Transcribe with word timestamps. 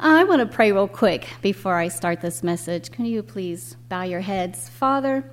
Uh, 0.00 0.18
I 0.18 0.24
want 0.24 0.40
to 0.40 0.46
pray 0.46 0.72
real 0.72 0.88
quick 0.88 1.28
before 1.40 1.76
I 1.76 1.86
start 1.86 2.20
this 2.20 2.42
message. 2.42 2.90
Can 2.90 3.04
you 3.04 3.22
please 3.22 3.76
bow 3.88 4.02
your 4.02 4.22
heads? 4.22 4.68
Father, 4.68 5.24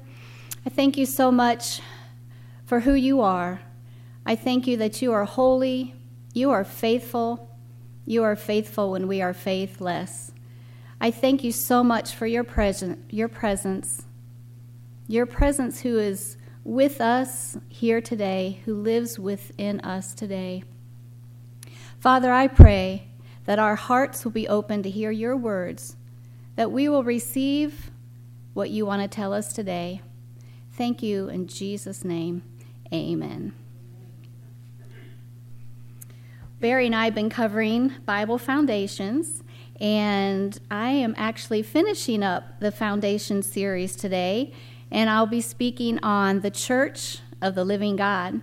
I 0.63 0.69
thank 0.69 0.97
you 0.97 1.07
so 1.07 1.31
much 1.31 1.81
for 2.65 2.81
who 2.81 2.93
you 2.93 3.21
are. 3.21 3.61
I 4.23 4.35
thank 4.35 4.67
you 4.67 4.77
that 4.77 5.01
you 5.01 5.13
are 5.13 5.25
holy, 5.25 5.95
you 6.35 6.51
are 6.51 6.63
faithful, 6.63 7.49
you 8.05 8.21
are 8.21 8.35
faithful 8.35 8.91
when 8.91 9.07
we 9.07 9.19
are 9.19 9.33
faithless. 9.33 10.31
I 11.01 11.09
thank 11.09 11.43
you 11.43 11.51
so 11.51 11.83
much 11.83 12.13
for 12.13 12.27
your 12.27 12.43
present, 12.43 13.11
your 13.11 13.29
presence, 13.29 14.05
your 15.07 15.25
presence 15.25 15.81
who 15.81 15.97
is 15.97 16.37
with 16.63 17.01
us 17.01 17.57
here 17.67 17.99
today, 17.99 18.61
who 18.65 18.75
lives 18.75 19.17
within 19.17 19.79
us 19.79 20.13
today. 20.13 20.63
Father, 21.99 22.31
I 22.31 22.47
pray 22.47 23.07
that 23.45 23.59
our 23.59 23.75
hearts 23.75 24.23
will 24.23 24.31
be 24.31 24.47
open 24.47 24.83
to 24.83 24.89
hear 24.89 25.11
your 25.11 25.35
words, 25.35 25.97
that 26.55 26.71
we 26.71 26.87
will 26.87 27.03
receive 27.03 27.91
what 28.53 28.69
you 28.69 28.85
want 28.85 29.01
to 29.01 29.07
tell 29.07 29.33
us 29.33 29.53
today. 29.53 30.01
Thank 30.73 31.01
you 31.01 31.29
in 31.29 31.47
Jesus' 31.47 32.03
name. 32.03 32.43
Amen. 32.93 33.53
Barry 36.59 36.85
and 36.85 36.95
I 36.95 37.05
have 37.05 37.15
been 37.15 37.29
covering 37.29 37.93
Bible 38.05 38.37
foundations, 38.37 39.41
and 39.79 40.59
I 40.69 40.91
am 40.91 41.15
actually 41.17 41.63
finishing 41.63 42.21
up 42.21 42.59
the 42.59 42.71
foundation 42.71 43.41
series 43.41 43.95
today, 43.95 44.53
and 44.91 45.09
I'll 45.09 45.25
be 45.25 45.41
speaking 45.41 45.97
on 46.03 46.41
the 46.41 46.51
Church 46.51 47.19
of 47.41 47.55
the 47.55 47.65
Living 47.65 47.95
God. 47.95 48.41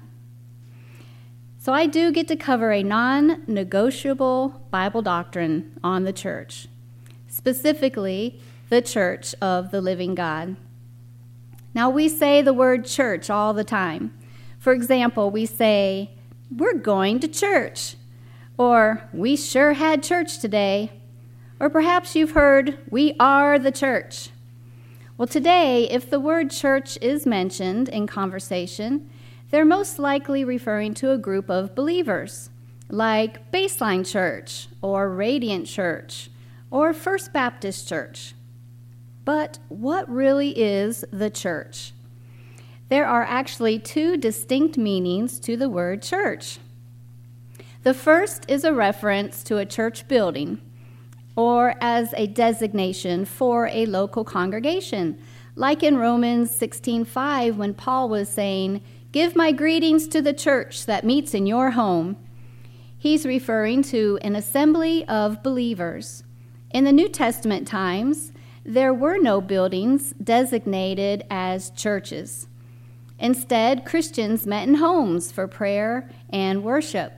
So 1.68 1.74
I 1.74 1.84
do 1.84 2.12
get 2.12 2.28
to 2.28 2.36
cover 2.36 2.72
a 2.72 2.82
non 2.82 3.42
negotiable 3.46 4.64
Bible 4.70 5.02
doctrine 5.02 5.78
on 5.84 6.04
the 6.04 6.14
church, 6.14 6.66
specifically 7.26 8.40
the 8.70 8.80
Church 8.80 9.34
of 9.42 9.70
the 9.70 9.82
Living 9.82 10.14
God. 10.14 10.56
Now, 11.74 11.90
we 11.90 12.08
say 12.08 12.40
the 12.40 12.54
word 12.54 12.86
church 12.86 13.28
all 13.28 13.52
the 13.52 13.64
time. 13.64 14.16
For 14.58 14.72
example, 14.72 15.30
we 15.30 15.44
say, 15.44 16.12
We're 16.50 16.72
going 16.72 17.20
to 17.20 17.28
church, 17.28 17.96
or 18.56 19.06
We 19.12 19.36
sure 19.36 19.74
had 19.74 20.02
church 20.02 20.38
today, 20.38 20.90
or 21.60 21.68
perhaps 21.68 22.16
you've 22.16 22.30
heard, 22.30 22.78
We 22.88 23.14
are 23.20 23.58
the 23.58 23.72
church. 23.72 24.30
Well, 25.18 25.28
today, 25.28 25.86
if 25.90 26.08
the 26.08 26.18
word 26.18 26.50
church 26.50 26.96
is 27.02 27.26
mentioned 27.26 27.90
in 27.90 28.06
conversation, 28.06 29.10
they're 29.50 29.64
most 29.64 29.98
likely 29.98 30.44
referring 30.44 30.94
to 30.94 31.10
a 31.10 31.18
group 31.18 31.48
of 31.48 31.74
believers, 31.74 32.50
like 32.88 33.50
Baseline 33.50 34.06
Church, 34.06 34.68
or 34.82 35.10
Radiant 35.10 35.66
Church, 35.66 36.30
or 36.70 36.92
First 36.92 37.32
Baptist 37.32 37.88
Church. 37.88 38.34
But 39.24 39.58
what 39.68 40.08
really 40.08 40.58
is 40.58 41.04
the 41.10 41.30
church? 41.30 41.92
There 42.88 43.06
are 43.06 43.24
actually 43.24 43.78
two 43.78 44.16
distinct 44.16 44.78
meanings 44.78 45.38
to 45.40 45.56
the 45.56 45.68
word 45.68 46.02
church. 46.02 46.58
The 47.82 47.94
first 47.94 48.44
is 48.48 48.64
a 48.64 48.72
reference 48.72 49.42
to 49.44 49.58
a 49.58 49.66
church 49.66 50.08
building 50.08 50.60
or 51.36 51.74
as 51.80 52.12
a 52.16 52.26
designation 52.26 53.24
for 53.24 53.68
a 53.68 53.86
local 53.86 54.24
congregation, 54.24 55.16
like 55.54 55.82
in 55.82 55.96
Romans 55.96 56.50
16:5 56.50 57.56
when 57.56 57.74
Paul 57.74 58.08
was 58.08 58.28
saying, 58.28 58.82
Give 59.10 59.34
my 59.34 59.52
greetings 59.52 60.06
to 60.08 60.20
the 60.20 60.34
church 60.34 60.84
that 60.84 61.02
meets 61.02 61.32
in 61.32 61.46
your 61.46 61.70
home. 61.70 62.18
He's 62.98 63.24
referring 63.24 63.82
to 63.84 64.18
an 64.20 64.36
assembly 64.36 65.08
of 65.08 65.42
believers. 65.42 66.24
In 66.70 66.84
the 66.84 66.92
New 66.92 67.08
Testament 67.08 67.66
times, 67.66 68.32
there 68.66 68.92
were 68.92 69.16
no 69.16 69.40
buildings 69.40 70.12
designated 70.22 71.24
as 71.30 71.70
churches. 71.70 72.48
Instead, 73.18 73.86
Christians 73.86 74.46
met 74.46 74.68
in 74.68 74.74
homes 74.74 75.32
for 75.32 75.48
prayer 75.48 76.10
and 76.28 76.62
worship. 76.62 77.14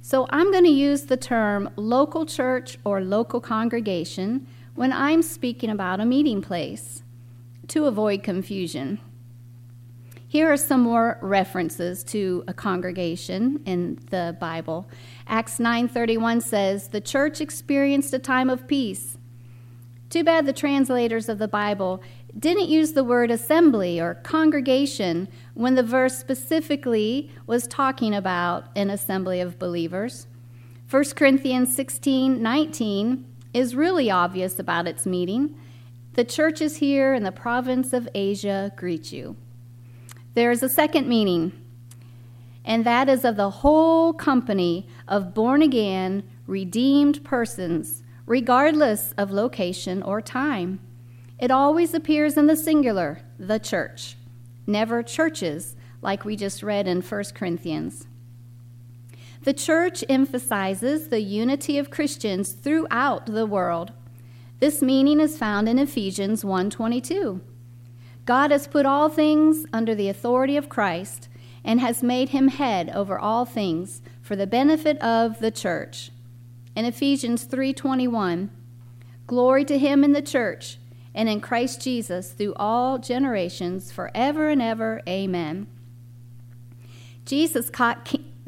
So 0.00 0.26
I'm 0.30 0.50
going 0.50 0.64
to 0.64 0.70
use 0.70 1.02
the 1.02 1.18
term 1.18 1.68
local 1.76 2.24
church 2.24 2.78
or 2.84 3.02
local 3.02 3.42
congregation 3.42 4.46
when 4.74 4.94
I'm 4.94 5.20
speaking 5.20 5.68
about 5.68 6.00
a 6.00 6.06
meeting 6.06 6.40
place 6.40 7.02
to 7.68 7.84
avoid 7.84 8.22
confusion. 8.22 8.98
Here 10.34 10.50
are 10.52 10.56
some 10.56 10.80
more 10.80 11.16
references 11.22 12.02
to 12.06 12.42
a 12.48 12.52
congregation 12.52 13.62
in 13.66 14.00
the 14.10 14.36
Bible. 14.40 14.88
Acts 15.28 15.60
9:31 15.60 16.40
says, 16.40 16.88
"The 16.88 17.00
church 17.00 17.40
experienced 17.40 18.12
a 18.12 18.18
time 18.18 18.50
of 18.50 18.66
peace." 18.66 19.16
Too 20.10 20.24
bad 20.24 20.44
the 20.44 20.52
translators 20.52 21.28
of 21.28 21.38
the 21.38 21.46
Bible 21.46 22.02
didn't 22.36 22.68
use 22.68 22.94
the 22.94 23.04
word 23.04 23.30
assembly 23.30 24.00
or 24.00 24.14
congregation 24.24 25.28
when 25.54 25.76
the 25.76 25.84
verse 25.84 26.18
specifically 26.18 27.30
was 27.46 27.68
talking 27.68 28.12
about 28.12 28.64
an 28.74 28.90
assembly 28.90 29.40
of 29.40 29.60
believers. 29.60 30.26
1 30.88 31.14
Corinthians 31.14 31.72
16:19 31.72 33.24
is 33.52 33.76
really 33.76 34.10
obvious 34.10 34.58
about 34.58 34.88
its 34.88 35.06
meaning. 35.06 35.54
The 36.14 36.24
churches 36.24 36.78
here 36.78 37.14
in 37.14 37.22
the 37.22 37.30
province 37.30 37.92
of 37.92 38.08
Asia 38.16 38.72
greet 38.74 39.12
you. 39.12 39.36
There 40.34 40.50
is 40.50 40.64
a 40.64 40.68
second 40.68 41.08
meaning, 41.08 41.52
and 42.64 42.84
that 42.84 43.08
is 43.08 43.24
of 43.24 43.36
the 43.36 43.50
whole 43.50 44.12
company 44.12 44.88
of 45.06 45.32
born 45.32 45.62
again, 45.62 46.24
redeemed 46.48 47.22
persons, 47.22 48.02
regardless 48.26 49.14
of 49.16 49.30
location 49.30 50.02
or 50.02 50.20
time. 50.20 50.80
It 51.38 51.52
always 51.52 51.94
appears 51.94 52.36
in 52.36 52.48
the 52.48 52.56
singular, 52.56 53.20
the 53.38 53.60
church, 53.60 54.16
never 54.66 55.04
churches, 55.04 55.76
like 56.02 56.24
we 56.24 56.34
just 56.34 56.64
read 56.64 56.88
in 56.88 57.00
1 57.00 57.24
Corinthians. 57.34 58.08
The 59.42 59.52
church 59.52 60.02
emphasizes 60.08 61.08
the 61.08 61.20
unity 61.20 61.78
of 61.78 61.90
Christians 61.90 62.52
throughout 62.52 63.26
the 63.26 63.46
world. 63.46 63.92
This 64.58 64.82
meaning 64.82 65.20
is 65.20 65.38
found 65.38 65.68
in 65.68 65.78
Ephesians 65.78 66.42
1:22. 66.42 67.40
God 68.24 68.50
has 68.50 68.66
put 68.66 68.86
all 68.86 69.08
things 69.08 69.66
under 69.72 69.94
the 69.94 70.08
authority 70.08 70.56
of 70.56 70.68
Christ 70.68 71.28
and 71.64 71.80
has 71.80 72.02
made 72.02 72.30
him 72.30 72.48
head 72.48 72.90
over 72.90 73.18
all 73.18 73.44
things 73.44 74.02
for 74.22 74.36
the 74.36 74.46
benefit 74.46 74.98
of 74.98 75.40
the 75.40 75.50
church. 75.50 76.10
In 76.74 76.84
Ephesians 76.84 77.44
3:21, 77.44 78.50
glory 79.26 79.64
to 79.64 79.78
him 79.78 80.02
in 80.04 80.12
the 80.12 80.22
church 80.22 80.78
and 81.14 81.28
in 81.28 81.40
Christ 81.40 81.80
Jesus 81.80 82.32
through 82.32 82.54
all 82.54 82.98
generations 82.98 83.92
forever 83.92 84.48
and 84.48 84.60
ever. 84.60 85.02
Amen. 85.08 85.66
Jesus 87.24 87.70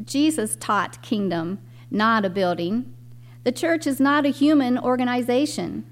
Jesus 0.05 0.57
taught 0.57 1.03
kingdom, 1.03 1.59
not 1.91 2.25
a 2.25 2.31
building. 2.31 2.93
The 3.45 3.53
church 3.53 3.87
is 3.87 4.01
not 4.01 4.27
a 4.27 4.31
human 4.31 4.79
organization. 4.79 5.85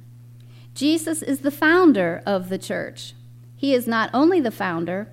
Jesus 0.75 1.23
is 1.23 1.41
the 1.41 1.51
founder 1.51 2.23
of 2.27 2.49
the 2.49 2.59
church. 2.59 3.15
He 3.65 3.73
is 3.73 3.87
not 3.87 4.11
only 4.13 4.41
the 4.41 4.51
founder, 4.51 5.09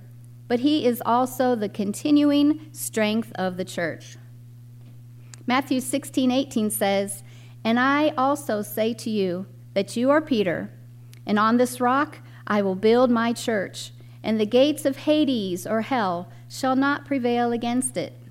but 0.50 0.60
he 0.60 0.86
is 0.86 1.02
also 1.06 1.56
the 1.56 1.70
continuing 1.70 2.68
strength 2.74 3.32
of 3.36 3.56
the 3.56 3.64
church. 3.64 4.18
Matthew 5.48 5.80
16, 5.80 6.30
18 6.30 6.70
says, 6.70 7.24
And 7.64 7.80
I 7.80 8.10
also 8.18 8.62
say 8.62 8.94
to 8.96 9.10
you 9.10 9.46
that 9.74 9.96
you 9.96 10.10
are 10.10 10.20
Peter, 10.20 10.70
and 11.26 11.40
on 11.40 11.56
this 11.56 11.80
rock 11.80 12.18
I 12.46 12.62
will 12.62 12.76
build 12.76 13.10
my 13.10 13.32
church, 13.32 13.94
and 14.22 14.38
the 14.38 14.46
gates 14.46 14.84
of 14.84 14.98
Hades 14.98 15.66
or 15.66 15.84
hell 15.84 16.30
shall 16.50 16.76
not 16.76 17.06
prevail 17.06 17.54
against 17.54 17.96
it. 17.96 18.22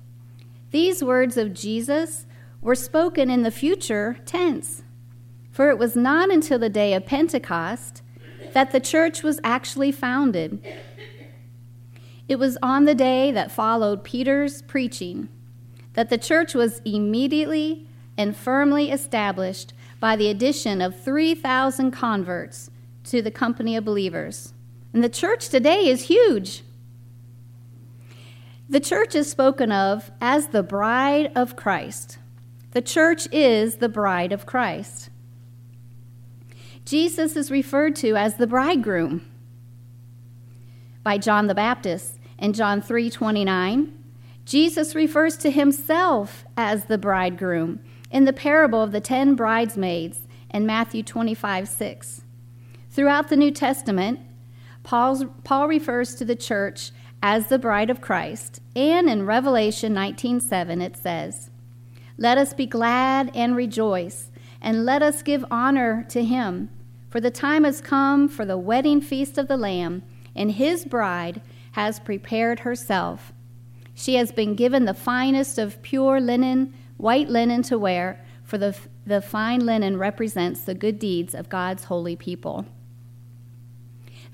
These 0.69 1.03
words 1.03 1.35
of 1.35 1.55
Jesus 1.55 2.27
were 2.61 2.75
spoken 2.75 3.31
in 3.31 3.41
the 3.41 3.49
future 3.49 4.19
tense, 4.27 4.83
for 5.49 5.71
it 5.71 5.79
was 5.79 5.95
not 5.95 6.29
until 6.29 6.59
the 6.59 6.69
day 6.69 6.93
of 6.93 7.07
Pentecost 7.07 8.03
that 8.53 8.71
the 8.71 8.79
church 8.79 9.23
was 9.23 9.39
actually 9.43 9.91
founded. 9.91 10.63
It 12.27 12.37
was 12.37 12.57
on 12.61 12.85
the 12.85 12.95
day 12.95 13.31
that 13.31 13.51
followed 13.51 14.03
Peter's 14.03 14.61
preaching 14.61 15.27
that 15.93 16.09
the 16.09 16.17
church 16.17 16.53
was 16.55 16.81
immediately 16.85 17.87
and 18.17 18.35
firmly 18.35 18.91
established 18.91 19.73
by 19.99 20.15
the 20.15 20.29
addition 20.29 20.81
of 20.81 20.99
3,000 20.99 21.91
converts 21.91 22.71
to 23.03 23.21
the 23.21 23.31
company 23.31 23.75
of 23.75 23.85
believers. 23.85 24.53
And 24.93 25.03
the 25.03 25.09
church 25.09 25.49
today 25.49 25.87
is 25.87 26.03
huge. 26.03 26.63
The 28.69 28.79
church 28.79 29.15
is 29.15 29.29
spoken 29.29 29.71
of 29.71 30.11
as 30.21 30.47
the 30.47 30.63
bride 30.63 31.31
of 31.35 31.55
Christ. 31.55 32.17
The 32.71 32.81
church 32.81 33.27
is 33.31 33.75
the 33.75 33.89
bride 33.89 34.31
of 34.31 34.45
Christ. 34.45 35.09
Jesus 36.85 37.35
is 37.35 37.51
referred 37.51 37.95
to 37.97 38.15
as 38.15 38.35
the 38.35 38.47
bridegroom 38.47 39.27
by 41.03 41.17
John 41.17 41.47
the 41.47 41.55
Baptist 41.55 42.19
in 42.37 42.53
John 42.53 42.81
3:29. 42.81 43.91
Jesus 44.45 44.95
refers 44.95 45.37
to 45.37 45.51
himself 45.51 46.45
as 46.57 46.85
the 46.85 46.97
bridegroom 46.97 47.79
in 48.09 48.25
the 48.25 48.33
parable 48.33 48.81
of 48.81 48.91
the 48.91 48.99
10 48.99 49.35
bridesmaids 49.35 50.21
in 50.49 50.65
Matthew 50.65 51.03
25 51.03 51.67
6. 51.67 52.23
Throughout 52.89 53.29
the 53.29 53.37
New 53.37 53.51
Testament, 53.51 54.19
Paul's, 54.83 55.25
Paul 55.43 55.67
refers 55.67 56.15
to 56.15 56.25
the 56.25 56.35
church 56.35 56.91
as 57.23 57.47
the 57.47 57.59
bride 57.59 57.91
of 57.91 58.01
Christ, 58.01 58.59
and 58.75 59.07
in 59.07 59.25
Revelation 59.25 59.93
19:7 59.93 60.81
it 60.81 60.97
says, 60.97 61.51
"Let 62.17 62.39
us 62.39 62.53
be 62.53 62.65
glad 62.65 63.31
and 63.35 63.55
rejoice, 63.55 64.30
and 64.61 64.85
let 64.85 65.01
us 65.01 65.23
give 65.23 65.43
honor 65.49 66.05
to 66.09 66.23
him, 66.23 66.69
for 67.09 67.19
the 67.19 67.31
time 67.31 67.63
has 67.63 67.81
come 67.81 68.29
for 68.29 68.45
the 68.45 68.57
wedding 68.57 69.01
feast 69.01 69.37
of 69.37 69.47
the 69.47 69.57
Lamb, 69.57 70.03
and 70.35 70.51
his 70.51 70.85
bride 70.85 71.41
has 71.71 71.99
prepared 71.99 72.59
herself. 72.59 73.33
She 73.93 74.15
has 74.15 74.31
been 74.31 74.55
given 74.55 74.85
the 74.85 74.93
finest 74.93 75.57
of 75.57 75.81
pure 75.81 76.21
linen, 76.21 76.73
white 76.97 77.29
linen 77.29 77.63
to 77.63 77.79
wear, 77.79 78.23
for 78.43 78.57
the, 78.57 78.77
the 79.05 79.21
fine 79.21 79.65
linen 79.65 79.97
represents 79.97 80.61
the 80.61 80.75
good 80.75 80.99
deeds 80.99 81.33
of 81.33 81.49
God's 81.49 81.85
holy 81.85 82.15
people." 82.15 82.65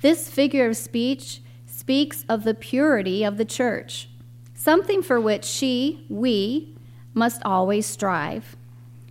This 0.02 0.30
figure 0.30 0.68
of 0.68 0.78
speech 0.78 1.42
speaks 1.66 2.26
of 2.28 2.44
the 2.44 2.54
purity 2.54 3.24
of 3.24 3.38
the 3.38 3.46
church, 3.46 4.10
something 4.54 5.02
for 5.02 5.22
which 5.22 5.46
she, 5.46 6.06
we, 6.10 6.76
must 7.14 7.42
always 7.44 7.86
strive. 7.86 8.57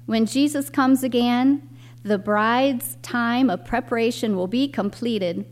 When 0.07 0.27
Jesus 0.27 0.71
comes 0.71 1.03
again, 1.03 1.69
the 2.03 2.19
bride's 2.19 2.97
time 3.03 3.51
of 3.51 3.65
preparation 3.65 4.37
will 4.37 4.47
be 4.47 4.69
completed, 4.69 5.45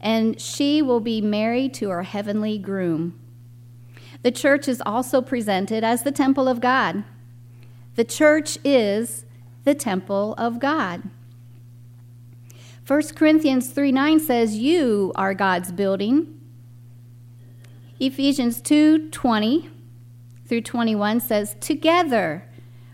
and 0.00 0.40
she 0.40 0.82
will 0.82 1.00
be 1.00 1.20
married 1.20 1.74
to 1.74 1.90
her 1.90 2.02
heavenly 2.02 2.58
groom. 2.58 3.18
The 4.22 4.30
church 4.30 4.68
is 4.68 4.82
also 4.84 5.20
presented 5.20 5.84
as 5.84 6.02
the 6.02 6.12
temple 6.12 6.48
of 6.48 6.60
God. 6.60 7.04
The 7.96 8.04
church 8.04 8.58
is 8.64 9.26
the 9.64 9.74
temple 9.74 10.34
of 10.38 10.58
God. 10.58 11.02
1 12.86 13.02
Corinthians 13.14 13.70
3 13.70 13.92
9 13.92 14.20
says, 14.20 14.56
You 14.56 15.12
are 15.14 15.34
God's 15.34 15.70
building 15.70 16.40
Ephesians 18.02 18.60
2 18.60 19.10
20 19.10 19.70
through 20.44 20.60
21 20.60 21.20
says, 21.20 21.54
Together 21.60 22.48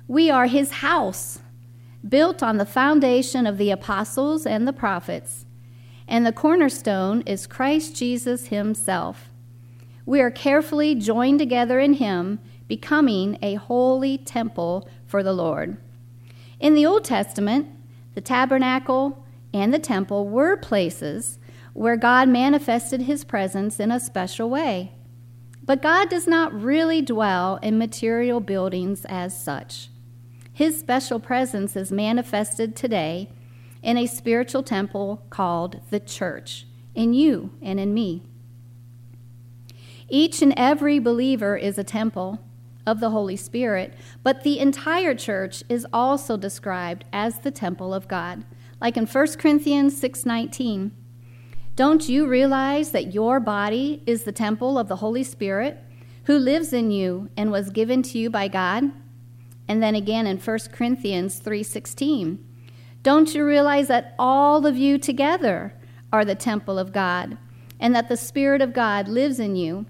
we 0.09 0.31
are 0.31 0.47
his 0.47 0.73
house, 0.73 1.41
built 2.09 2.43
on 2.43 2.57
the 2.57 2.65
foundation 2.65 3.47
of 3.47 3.59
the 3.59 3.71
apostles 3.71 4.47
and 4.47 4.67
the 4.67 4.73
prophets, 4.73 5.45
and 6.09 6.25
the 6.25 6.33
cornerstone 6.33 7.21
is 7.27 7.47
Christ 7.47 7.95
Jesus 7.95 8.47
himself. 8.47 9.29
We 10.07 10.23
are 10.23 10.31
carefully 10.31 10.95
joined 10.95 11.39
together 11.39 11.79
in 11.79 11.93
him, 11.95 12.39
becoming 12.67 13.39
a 13.43 13.57
holy 13.57 14.17
temple 14.17 14.89
for 15.05 15.23
the 15.23 15.35
Lord. 15.35 15.77
In 16.59 16.75
the 16.75 16.87
Old 16.87 17.05
Testament, 17.05 17.69
the 18.15 18.23
tabernacle 18.23 19.27
and 19.53 19.75
the 19.75 19.79
temple 19.79 20.27
were 20.27 20.57
places 20.57 21.39
where 21.75 21.99
God 21.99 22.31
manifested 22.31 23.03
his 23.03 23.25
presence 23.25 23.79
in 23.79 23.93
a 23.93 24.01
special 24.01 24.49
way. 24.49 24.93
But 25.63 25.83
God 25.83 26.09
does 26.09 26.27
not 26.27 26.59
really 26.59 27.03
dwell 27.03 27.59
in 27.63 27.77
material 27.77 28.41
buildings 28.41 29.05
as 29.05 29.39
such. 29.39 29.91
His 30.59 30.77
special 30.77 31.21
presence 31.21 31.77
is 31.77 31.93
manifested 31.93 32.75
today 32.75 33.31
in 33.81 33.97
a 33.97 34.09
spiritual 34.09 34.65
temple 34.65 35.23
called 35.31 35.81
the 35.91 36.01
church, 36.01 36.67
in 36.97 37.15
you 37.15 37.53
and 37.63 37.79
in 37.79 37.95
me. 37.95 38.25
Each 40.09 40.43
and 40.43 40.53
every 40.57 40.99
believer 40.99 41.57
is 41.57 41.79
a 41.79 41.85
temple 41.85 42.41
of 42.85 42.99
the 42.99 43.11
Holy 43.11 43.37
Spirit, 43.37 43.95
but 44.25 44.43
the 44.43 44.59
entire 44.59 45.15
church 45.15 45.63
is 45.69 45.87
also 45.93 46.37
described 46.37 47.05
as 47.13 47.39
the 47.39 47.53
temple 47.53 47.95
of 47.95 48.09
God, 48.09 48.45
like 48.81 48.97
in 48.97 49.07
1 49.07 49.39
Corinthians 49.39 49.95
6:19. 49.95 50.91
Don't 51.77 52.09
you 52.09 52.27
realize 52.27 52.91
that 52.91 53.15
your 53.15 53.39
body 53.39 54.03
is 54.07 54.25
the 54.25 54.33
temple 54.33 54.77
of 54.77 54.89
the 54.89 54.97
Holy 54.97 55.23
Spirit 55.23 55.79
who 56.25 56.37
lives 56.37 56.73
in 56.73 56.91
you 56.91 57.29
and 57.37 57.53
was 57.53 57.71
given 57.71 58.03
to 58.03 58.19
you 58.19 58.29
by 58.29 58.49
God? 58.49 58.91
And 59.69 59.83
then 59.83 59.95
again 59.95 60.27
in 60.27 60.39
1 60.39 60.73
Corinthians 60.73 61.39
3:16. 61.39 62.39
Don't 63.03 63.35
you 63.35 63.45
realize 63.45 63.89
that 63.89 64.15
all 64.19 64.67
of 64.67 64.77
you 64.77 64.99
together 64.99 65.75
are 66.13 66.25
the 66.25 66.35
temple 66.35 66.79
of 66.79 66.93
God 66.93 67.39
and 67.79 67.95
that 67.95 68.09
the 68.09 68.17
spirit 68.17 68.61
of 68.61 68.73
God 68.73 69.07
lives 69.07 69.39
in 69.39 69.55
you? 69.55 69.87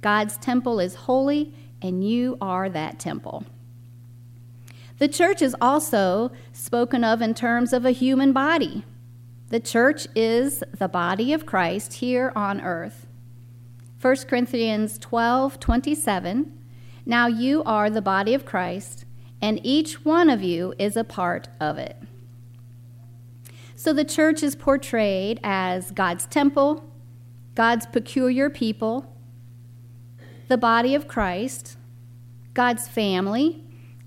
God's 0.00 0.38
temple 0.38 0.80
is 0.80 0.94
holy 0.94 1.52
and 1.82 2.08
you 2.08 2.38
are 2.40 2.68
that 2.68 2.98
temple. 2.98 3.44
The 4.98 5.08
church 5.08 5.42
is 5.42 5.54
also 5.60 6.32
spoken 6.52 7.04
of 7.04 7.22
in 7.22 7.34
terms 7.34 7.72
of 7.72 7.84
a 7.84 7.92
human 7.92 8.32
body. 8.32 8.84
The 9.48 9.60
church 9.60 10.06
is 10.14 10.62
the 10.76 10.88
body 10.88 11.32
of 11.32 11.46
Christ 11.46 11.94
here 11.94 12.32
on 12.34 12.60
earth. 12.60 13.06
1 14.00 14.16
Corinthians 14.28 14.98
12 14.98 15.58
27. 15.58 16.52
Now 17.06 17.26
you 17.26 17.62
are 17.64 17.88
the 17.88 18.02
body 18.02 18.34
of 18.34 18.44
Christ, 18.44 19.04
and 19.40 19.60
each 19.62 20.04
one 20.04 20.28
of 20.28 20.42
you 20.42 20.74
is 20.78 20.96
a 20.96 21.04
part 21.04 21.48
of 21.60 21.78
it. 21.78 21.96
So 23.76 23.92
the 23.92 24.04
church 24.04 24.42
is 24.42 24.56
portrayed 24.56 25.38
as 25.44 25.92
God's 25.92 26.26
temple, 26.26 26.84
God's 27.54 27.86
peculiar 27.86 28.50
people, 28.50 29.14
the 30.48 30.56
body 30.56 30.94
of 30.94 31.06
Christ, 31.06 31.76
God's 32.54 32.88
family, 32.88 33.62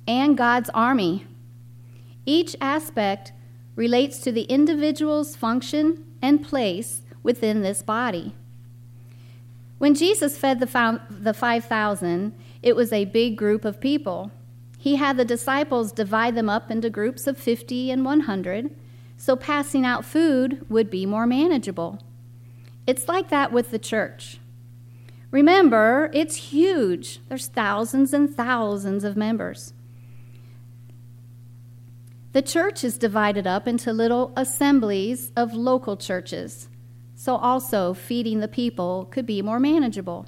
and 0.07 0.38
God's 0.38 0.69
army. 0.74 1.25
Each 2.25 2.56
aspect 2.60 3.31
relates 3.75 4.19
to 4.19 4.31
the 4.31 4.44
individual's 4.44 5.36
function 5.36 6.06
and 6.22 6.45
place 6.45 7.01
within 7.24 7.62
this 7.62 7.81
body. 7.81 8.36
When 9.77 9.95
Jesus 9.95 10.38
fed 10.38 10.60
the, 10.60 11.01
the 11.10 11.34
5,000, 11.34 12.36
it 12.62 12.75
was 12.75 12.92
a 12.92 13.06
big 13.06 13.38
group 13.38 13.66
of 13.66 13.80
people. 13.80 14.31
He 14.81 14.95
had 14.95 15.16
the 15.16 15.24
disciples 15.24 15.92
divide 15.92 16.33
them 16.33 16.50
up 16.50 16.72
into 16.72 16.89
groups 16.89 17.28
of 17.28 17.38
50 17.38 17.92
and 17.92 18.04
100, 18.04 18.75
so 19.16 19.36
passing 19.36 19.86
out 19.86 20.04
food 20.04 20.66
would 20.72 20.89
be 20.89 21.06
more 21.06 21.28
manageable. 21.28 22.01
It's 22.88 23.07
like 23.07 23.30
that 23.30 23.51
with 23.51 23.69
the 23.69 23.78
church. 23.78 24.39
Remember, 25.30 26.10
it's 26.16 26.50
huge. 26.51 27.19
There's 27.30 27.45
thousands 27.45 28.12
and 28.12 28.36
thousands 28.36 29.04
of 29.04 29.16
members. 29.16 29.74
The 32.34 32.42
church 32.42 32.84
is 32.84 32.98
divided 32.98 33.45
up 33.45 33.68
into 33.68 33.94
little 33.94 34.34
assemblies 34.36 35.31
of 35.36 35.53
local 35.53 35.96
churches, 35.96 36.70
so 37.13 37.36
also 37.36 37.94
feeding 37.94 38.39
the 38.39 38.48
people 38.48 39.08
could 39.12 39.27
be 39.27 39.44
more 39.44 39.60
manageable. 39.60 40.25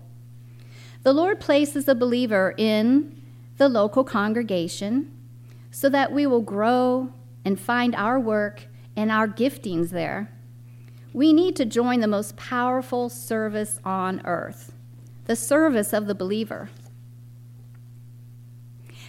The 1.02 1.12
Lord 1.12 1.40
places 1.40 1.88
a 1.88 1.96
believer 1.96 2.54
in 2.56 3.23
the 3.64 3.70
local 3.70 4.04
congregation 4.04 5.10
so 5.72 5.88
that 5.88 6.12
we 6.12 6.28
will 6.28 6.42
grow 6.42 7.14
and 7.46 7.58
find 7.58 7.96
our 7.96 8.20
work 8.20 8.68
and 8.98 9.10
our 9.10 9.26
giftings 9.26 9.92
there. 9.92 10.30
We 11.14 11.32
need 11.32 11.56
to 11.56 11.64
join 11.64 12.02
the 12.02 12.08
most 12.08 12.36
powerful 12.36 13.08
service 13.08 13.80
on 13.86 14.22
earth, 14.26 14.74
the 15.28 15.38
service 15.38 15.94
of 15.94 16.08
the 16.08 16.14
believer. 16.14 16.72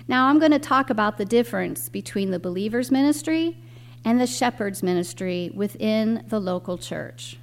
Now, 0.07 0.29
I'm 0.29 0.39
going 0.39 0.53
to 0.53 0.61
talk 0.61 0.89
about 0.89 1.19
the 1.19 1.25
difference 1.25 1.89
between 1.89 2.31
the 2.31 2.39
believer's 2.39 2.93
ministry 2.93 3.61
and 4.05 4.21
the 4.21 4.27
shepherd's 4.29 4.85
ministry 4.85 5.51
within 5.53 6.27
the 6.29 6.39
local 6.39 6.79
church. 6.79 7.39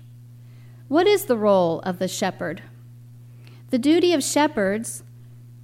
What 0.88 1.08
is 1.08 1.26
the 1.26 1.38
role 1.38 1.82
of 1.82 2.00
the 2.00 2.08
shepherd? 2.08 2.64
The 3.70 3.80
duty 3.80 4.14
of 4.14 4.24
shepherds 4.24 5.04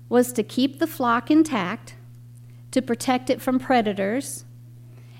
was 0.09 0.31
to 0.33 0.43
keep 0.43 0.79
the 0.79 0.87
flock 0.87 1.29
intact, 1.29 1.95
to 2.71 2.81
protect 2.81 3.29
it 3.29 3.41
from 3.41 3.59
predators, 3.59 4.45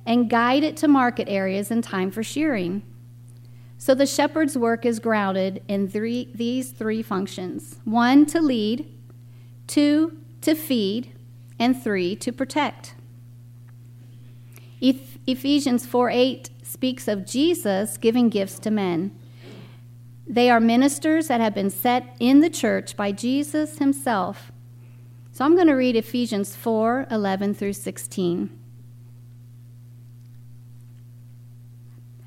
and 0.06 0.29
guide 0.29 0.63
it 0.63 0.77
to 0.77 0.88
market 0.88 1.27
areas 1.27 1.70
in 1.70 1.82
time 1.82 2.10
for 2.10 2.24
shearing. 2.24 2.82
So 3.77 3.94
the 3.94 4.06
shepherd's 4.06 4.58
work 4.58 4.86
is 4.86 5.00
grounded 5.00 5.62
in 5.67 5.88
three, 5.88 6.32
these 6.34 6.72
three 6.72 7.03
functions 7.03 7.79
one, 7.84 8.25
to 8.27 8.41
lead, 8.41 8.91
two, 9.67 10.17
to 10.41 10.56
feed, 10.56 11.13
and 11.60 11.82
three, 11.82 12.15
to 12.15 12.32
protect. 12.32 12.96
Ephesians 14.79 15.86
4 15.86 16.10
8 16.10 16.50
speaks 16.63 17.08
of 17.08 17.25
Jesus 17.25 17.98
giving 17.98 18.29
gifts 18.29 18.60
to 18.60 18.72
men. 18.72 19.17
They 20.27 20.50
are 20.50 20.60
ministers 20.60 21.27
that 21.27 21.41
have 21.41 21.53
been 21.53 21.70
set 21.70 22.15
in 22.20 22.41
the 22.41 22.50
church 22.50 22.96
by 22.96 23.12
Jesus 23.12 23.79
himself. 23.79 24.51
So 25.38 25.46
I'm 25.46 25.53
going 25.53 25.67
to 25.67 25.74
read 25.74 25.96
Ephesians 25.96 26.56
4 26.56 27.10
11 27.12 27.53
through 27.53 27.74
16. 27.74 28.50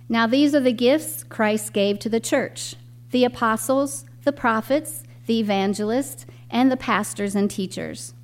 Now, 0.09 0.29
these 0.29 0.55
are 0.55 0.61
the 0.61 0.73
gifts 0.73 1.25
Christ 1.25 1.73
gave 1.73 1.99
to 1.99 2.09
the 2.09 2.21
church 2.21 2.77
the 3.11 3.25
apostles, 3.25 4.05
the 4.23 4.31
prophets, 4.31 5.03
the 5.27 5.41
evangelists, 5.41 6.25
and 6.51 6.71
the 6.71 6.77
pastors 6.77 7.35
and 7.35 7.51
teachers. 7.51 8.15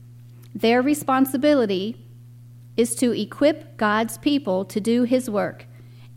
Their 0.55 0.83
responsibility 0.83 2.07
is 2.77 2.95
to 2.95 3.11
equip 3.11 3.77
God's 3.77 4.19
people 4.19 4.65
to 4.67 4.79
do 4.79 5.03
his 5.03 5.29
work 5.29 5.67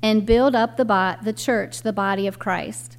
and 0.03 0.27
build 0.27 0.53
up 0.53 0.77
the, 0.77 0.85
bo- 0.85 1.15
the 1.23 1.33
church, 1.33 1.81
the 1.81 1.91
body 1.91 2.27
of 2.27 2.37
Christ. 2.37 2.98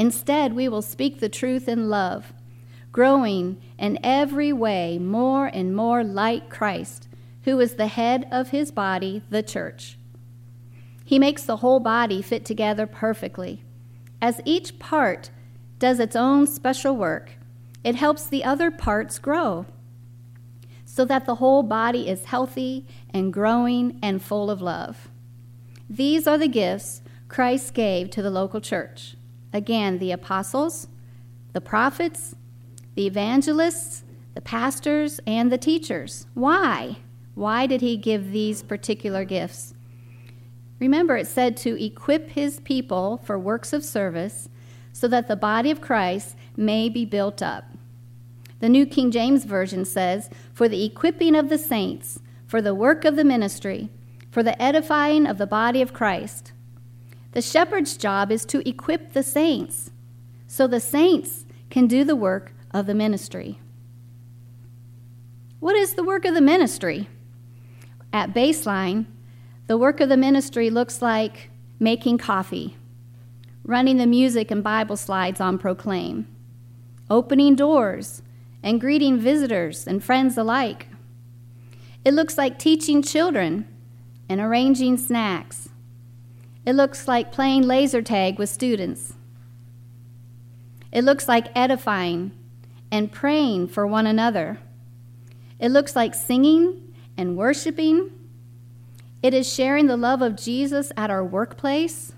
Instead, 0.00 0.54
we 0.54 0.66
will 0.66 0.80
speak 0.80 1.20
the 1.20 1.28
truth 1.28 1.68
in 1.68 1.90
love, 1.90 2.32
growing 2.90 3.60
in 3.78 3.98
every 4.02 4.50
way 4.50 4.98
more 4.98 5.44
and 5.44 5.76
more 5.76 6.02
like 6.02 6.48
Christ, 6.48 7.06
who 7.42 7.60
is 7.60 7.74
the 7.74 7.86
head 7.86 8.26
of 8.32 8.48
his 8.48 8.70
body, 8.70 9.22
the 9.28 9.42
church. 9.42 9.98
He 11.04 11.18
makes 11.18 11.42
the 11.42 11.58
whole 11.58 11.80
body 11.80 12.22
fit 12.22 12.46
together 12.46 12.86
perfectly. 12.86 13.62
As 14.22 14.40
each 14.46 14.78
part 14.78 15.28
does 15.78 16.00
its 16.00 16.16
own 16.16 16.46
special 16.46 16.96
work, 16.96 17.32
it 17.84 17.96
helps 17.96 18.26
the 18.26 18.42
other 18.42 18.70
parts 18.70 19.18
grow 19.18 19.66
so 20.86 21.04
that 21.04 21.26
the 21.26 21.34
whole 21.34 21.62
body 21.62 22.08
is 22.08 22.24
healthy 22.24 22.86
and 23.10 23.34
growing 23.34 23.98
and 24.02 24.22
full 24.22 24.50
of 24.50 24.62
love. 24.62 25.10
These 25.90 26.26
are 26.26 26.38
the 26.38 26.48
gifts 26.48 27.02
Christ 27.28 27.74
gave 27.74 28.08
to 28.12 28.22
the 28.22 28.30
local 28.30 28.62
church. 28.62 29.16
Again, 29.52 29.98
the 29.98 30.12
apostles, 30.12 30.88
the 31.52 31.60
prophets, 31.60 32.34
the 32.94 33.06
evangelists, 33.06 34.04
the 34.34 34.40
pastors, 34.40 35.20
and 35.26 35.50
the 35.50 35.58
teachers. 35.58 36.26
Why? 36.34 36.98
Why 37.34 37.66
did 37.66 37.80
he 37.80 37.96
give 37.96 38.32
these 38.32 38.62
particular 38.62 39.24
gifts? 39.24 39.74
Remember, 40.78 41.16
it 41.16 41.26
said 41.26 41.56
to 41.58 41.82
equip 41.82 42.30
his 42.30 42.60
people 42.60 43.20
for 43.24 43.38
works 43.38 43.72
of 43.72 43.84
service 43.84 44.48
so 44.92 45.08
that 45.08 45.28
the 45.28 45.36
body 45.36 45.70
of 45.70 45.80
Christ 45.80 46.36
may 46.56 46.88
be 46.88 47.04
built 47.04 47.42
up. 47.42 47.64
The 48.60 48.68
New 48.68 48.86
King 48.86 49.10
James 49.10 49.44
Version 49.44 49.84
says, 49.84 50.28
For 50.52 50.68
the 50.68 50.84
equipping 50.84 51.34
of 51.34 51.48
the 51.48 51.58
saints, 51.58 52.20
for 52.46 52.60
the 52.60 52.74
work 52.74 53.04
of 53.04 53.16
the 53.16 53.24
ministry, 53.24 53.90
for 54.30 54.42
the 54.42 54.60
edifying 54.60 55.26
of 55.26 55.38
the 55.38 55.46
body 55.46 55.82
of 55.82 55.92
Christ. 55.92 56.52
The 57.32 57.42
shepherd's 57.42 57.96
job 57.96 58.32
is 58.32 58.44
to 58.46 58.68
equip 58.68 59.12
the 59.12 59.22
saints 59.22 59.90
so 60.46 60.66
the 60.66 60.80
saints 60.80 61.44
can 61.70 61.86
do 61.86 62.02
the 62.04 62.16
work 62.16 62.52
of 62.72 62.86
the 62.86 62.94
ministry. 62.94 63.60
What 65.60 65.76
is 65.76 65.94
the 65.94 66.02
work 66.02 66.24
of 66.24 66.34
the 66.34 66.40
ministry? 66.40 67.08
At 68.12 68.34
baseline, 68.34 69.06
the 69.68 69.78
work 69.78 70.00
of 70.00 70.08
the 70.08 70.16
ministry 70.16 70.70
looks 70.70 71.00
like 71.00 71.50
making 71.78 72.18
coffee, 72.18 72.76
running 73.64 73.98
the 73.98 74.06
music 74.06 74.50
and 74.50 74.64
Bible 74.64 74.96
slides 74.96 75.40
on 75.40 75.58
Proclaim, 75.58 76.26
opening 77.08 77.54
doors, 77.54 78.22
and 78.62 78.80
greeting 78.80 79.18
visitors 79.18 79.86
and 79.86 80.02
friends 80.02 80.36
alike. 80.36 80.88
It 82.04 82.14
looks 82.14 82.36
like 82.36 82.58
teaching 82.58 83.02
children 83.02 83.68
and 84.28 84.40
arranging 84.40 84.96
snacks 84.96 85.69
it 86.66 86.74
looks 86.74 87.08
like 87.08 87.32
playing 87.32 87.62
laser 87.62 88.02
tag 88.02 88.38
with 88.38 88.48
students. 88.48 89.14
It 90.92 91.04
looks 91.04 91.28
like 91.28 91.56
edifying 91.56 92.32
and 92.90 93.12
praying 93.12 93.68
for 93.68 93.86
one 93.86 94.06
another. 94.06 94.58
It 95.58 95.70
looks 95.70 95.94
like 95.94 96.14
singing 96.14 96.94
and 97.16 97.36
worshiping. 97.36 98.10
It 99.22 99.34
is 99.34 99.52
sharing 99.52 99.86
the 99.86 99.96
love 99.96 100.22
of 100.22 100.36
Jesus 100.36 100.90
at 100.96 101.10
our 101.10 101.24
workplace, 101.24 102.12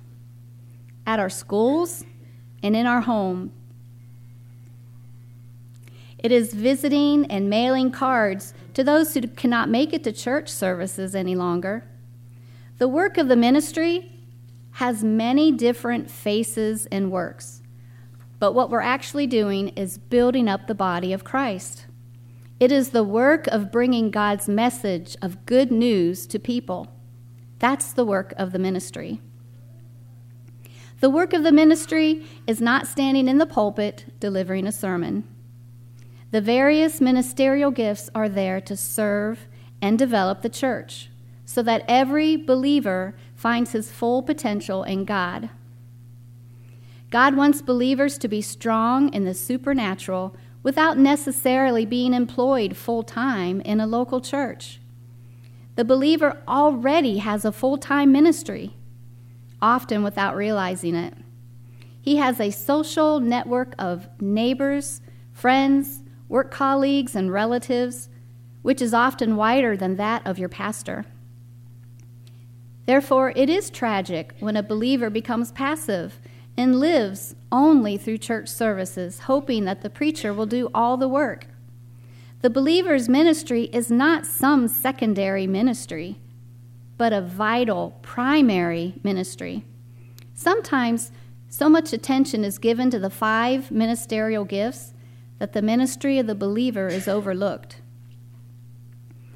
at 1.06 1.20
our 1.20 1.30
schools, 1.30 2.04
and 2.62 2.76
in 2.76 2.87
our 2.87 3.02
home. 3.02 3.52
It 6.18 6.30
is 6.30 6.54
visiting 6.54 7.26
and 7.26 7.50
mailing 7.50 7.90
cards 7.90 8.54
to 8.75 8.84
those 8.84 9.12
who 9.12 9.22
cannot 9.22 9.68
make 9.68 9.92
it 9.92 10.04
to 10.04 10.12
church 10.12 10.49
services 10.49 11.14
any 11.14 11.34
longer. 11.34 11.84
The 12.78 12.88
work 12.88 13.18
of 13.18 13.28
the 13.28 13.37
ministry 13.37 14.12
has 14.72 15.04
many 15.04 15.52
different 15.52 16.10
faces 16.10 16.86
and 16.86 17.10
works. 17.10 17.62
But 18.38 18.52
what 18.52 18.70
we're 18.70 18.80
actually 18.80 19.26
doing 19.26 19.68
is 19.68 19.98
building 19.98 20.48
up 20.48 20.66
the 20.66 20.74
body 20.74 21.12
of 21.12 21.24
Christ. 21.24 21.86
It 22.58 22.72
is 22.72 22.90
the 22.90 23.04
work 23.04 23.46
of 23.48 23.72
bringing 23.72 24.10
God's 24.10 24.48
message 24.48 25.16
of 25.20 25.46
good 25.46 25.70
news 25.70 26.26
to 26.28 26.38
people. 26.38 26.88
That's 27.58 27.92
the 27.92 28.04
work 28.04 28.34
of 28.36 28.52
the 28.52 28.58
ministry. 28.58 29.20
The 31.00 31.10
work 31.10 31.32
of 31.32 31.42
the 31.42 31.52
ministry 31.52 32.24
is 32.46 32.60
not 32.60 32.86
standing 32.86 33.28
in 33.28 33.38
the 33.38 33.46
pulpit 33.46 34.06
delivering 34.20 34.66
a 34.66 34.72
sermon. 34.72 35.26
The 36.30 36.40
various 36.40 37.00
ministerial 37.00 37.70
gifts 37.72 38.08
are 38.14 38.28
there 38.28 38.60
to 38.62 38.76
serve 38.76 39.48
and 39.80 39.98
develop 39.98 40.42
the 40.42 40.48
church 40.48 41.10
so 41.44 41.62
that 41.62 41.84
every 41.86 42.36
believer 42.36 43.14
finds 43.42 43.72
his 43.72 43.90
full 43.90 44.22
potential 44.22 44.84
in 44.84 45.04
God. 45.04 45.50
God 47.11 47.34
wants 47.34 47.61
believers 47.61 48.16
to 48.18 48.28
be 48.28 48.40
strong 48.40 49.12
in 49.12 49.25
the 49.25 49.34
supernatural 49.34 50.37
without 50.62 50.96
necessarily 50.96 51.84
being 51.84 52.14
employed 52.14 52.76
full 52.76 53.02
time 53.02 53.61
in 53.62 53.80
a 53.80 53.87
local 53.87 54.20
church. 54.20 54.80
The 55.75 55.84
believer 55.84 56.40
already 56.46 57.18
has 57.18 57.44
a 57.44 57.50
full 57.50 57.78
time 57.78 58.12
ministry, 58.12 58.76
often 59.61 60.04
without 60.04 60.37
realizing 60.37 60.94
it. 60.94 61.14
He 62.00 62.18
has 62.18 62.38
a 62.38 62.52
social 62.52 63.18
network 63.18 63.75
of 63.76 64.08
neighbors, 64.20 65.00
friends, 65.32 66.04
work 66.28 66.52
colleagues, 66.52 67.16
and 67.16 67.32
relatives, 67.32 68.08
which 68.62 68.80
is 68.80 68.94
often 68.94 69.34
wider 69.34 69.76
than 69.76 69.96
that 69.96 70.25
of 70.25 70.38
your 70.38 70.49
pastor. 70.49 71.06
Therefore, 72.86 73.32
it 73.36 73.48
is 73.48 73.70
tragic 73.70 74.34
when 74.40 74.56
a 74.56 74.62
believer 74.62 75.10
becomes 75.10 75.52
passive 75.52 76.18
and 76.56 76.80
lives 76.80 77.34
only 77.50 77.96
through 77.96 78.18
church 78.18 78.48
services, 78.48 79.20
hoping 79.20 79.64
that 79.64 79.82
the 79.82 79.90
preacher 79.90 80.34
will 80.34 80.46
do 80.46 80.68
all 80.74 80.96
the 80.96 81.08
work. 81.08 81.46
The 82.40 82.50
believer's 82.50 83.08
ministry 83.08 83.64
is 83.72 83.90
not 83.90 84.26
some 84.26 84.66
secondary 84.66 85.46
ministry, 85.46 86.18
but 86.98 87.12
a 87.12 87.20
vital, 87.20 87.98
primary 88.02 88.94
ministry. 89.04 89.64
Sometimes 90.34 91.12
so 91.48 91.68
much 91.68 91.92
attention 91.92 92.44
is 92.44 92.58
given 92.58 92.90
to 92.90 92.98
the 92.98 93.10
five 93.10 93.70
ministerial 93.70 94.44
gifts 94.44 94.92
that 95.38 95.52
the 95.52 95.62
ministry 95.62 96.18
of 96.18 96.26
the 96.26 96.34
believer 96.34 96.88
is 96.88 97.06
overlooked. 97.06 97.76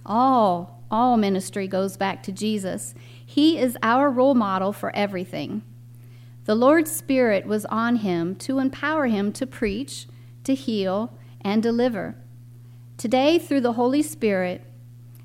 All, 0.05 0.83
all 0.91 1.17
ministry 1.17 1.69
goes 1.69 1.97
back 1.97 2.23
to 2.25 2.33
Jesus. 2.33 2.95
He 3.27 3.59
is 3.59 3.77
our 3.83 4.09
role 4.09 4.35
model 4.35 4.73
for 4.73 4.95
everything. 4.95 5.63
The 6.45 6.55
Lord's 6.55 6.93
Spirit 6.93 7.45
was 7.45 7.67
on 7.67 7.97
him 7.97 8.37
to 8.37 8.61
empower 8.61 9.07
him 9.07 9.33
to 9.33 9.47
preach, 9.47 10.07
to 10.45 10.55
heal, 10.55 11.13
and 11.41 11.61
deliver. 11.61 12.15
Today, 12.97 13.39
through 13.39 13.63
the 13.63 13.73
Holy 13.73 14.01
Spirit, 14.01 14.63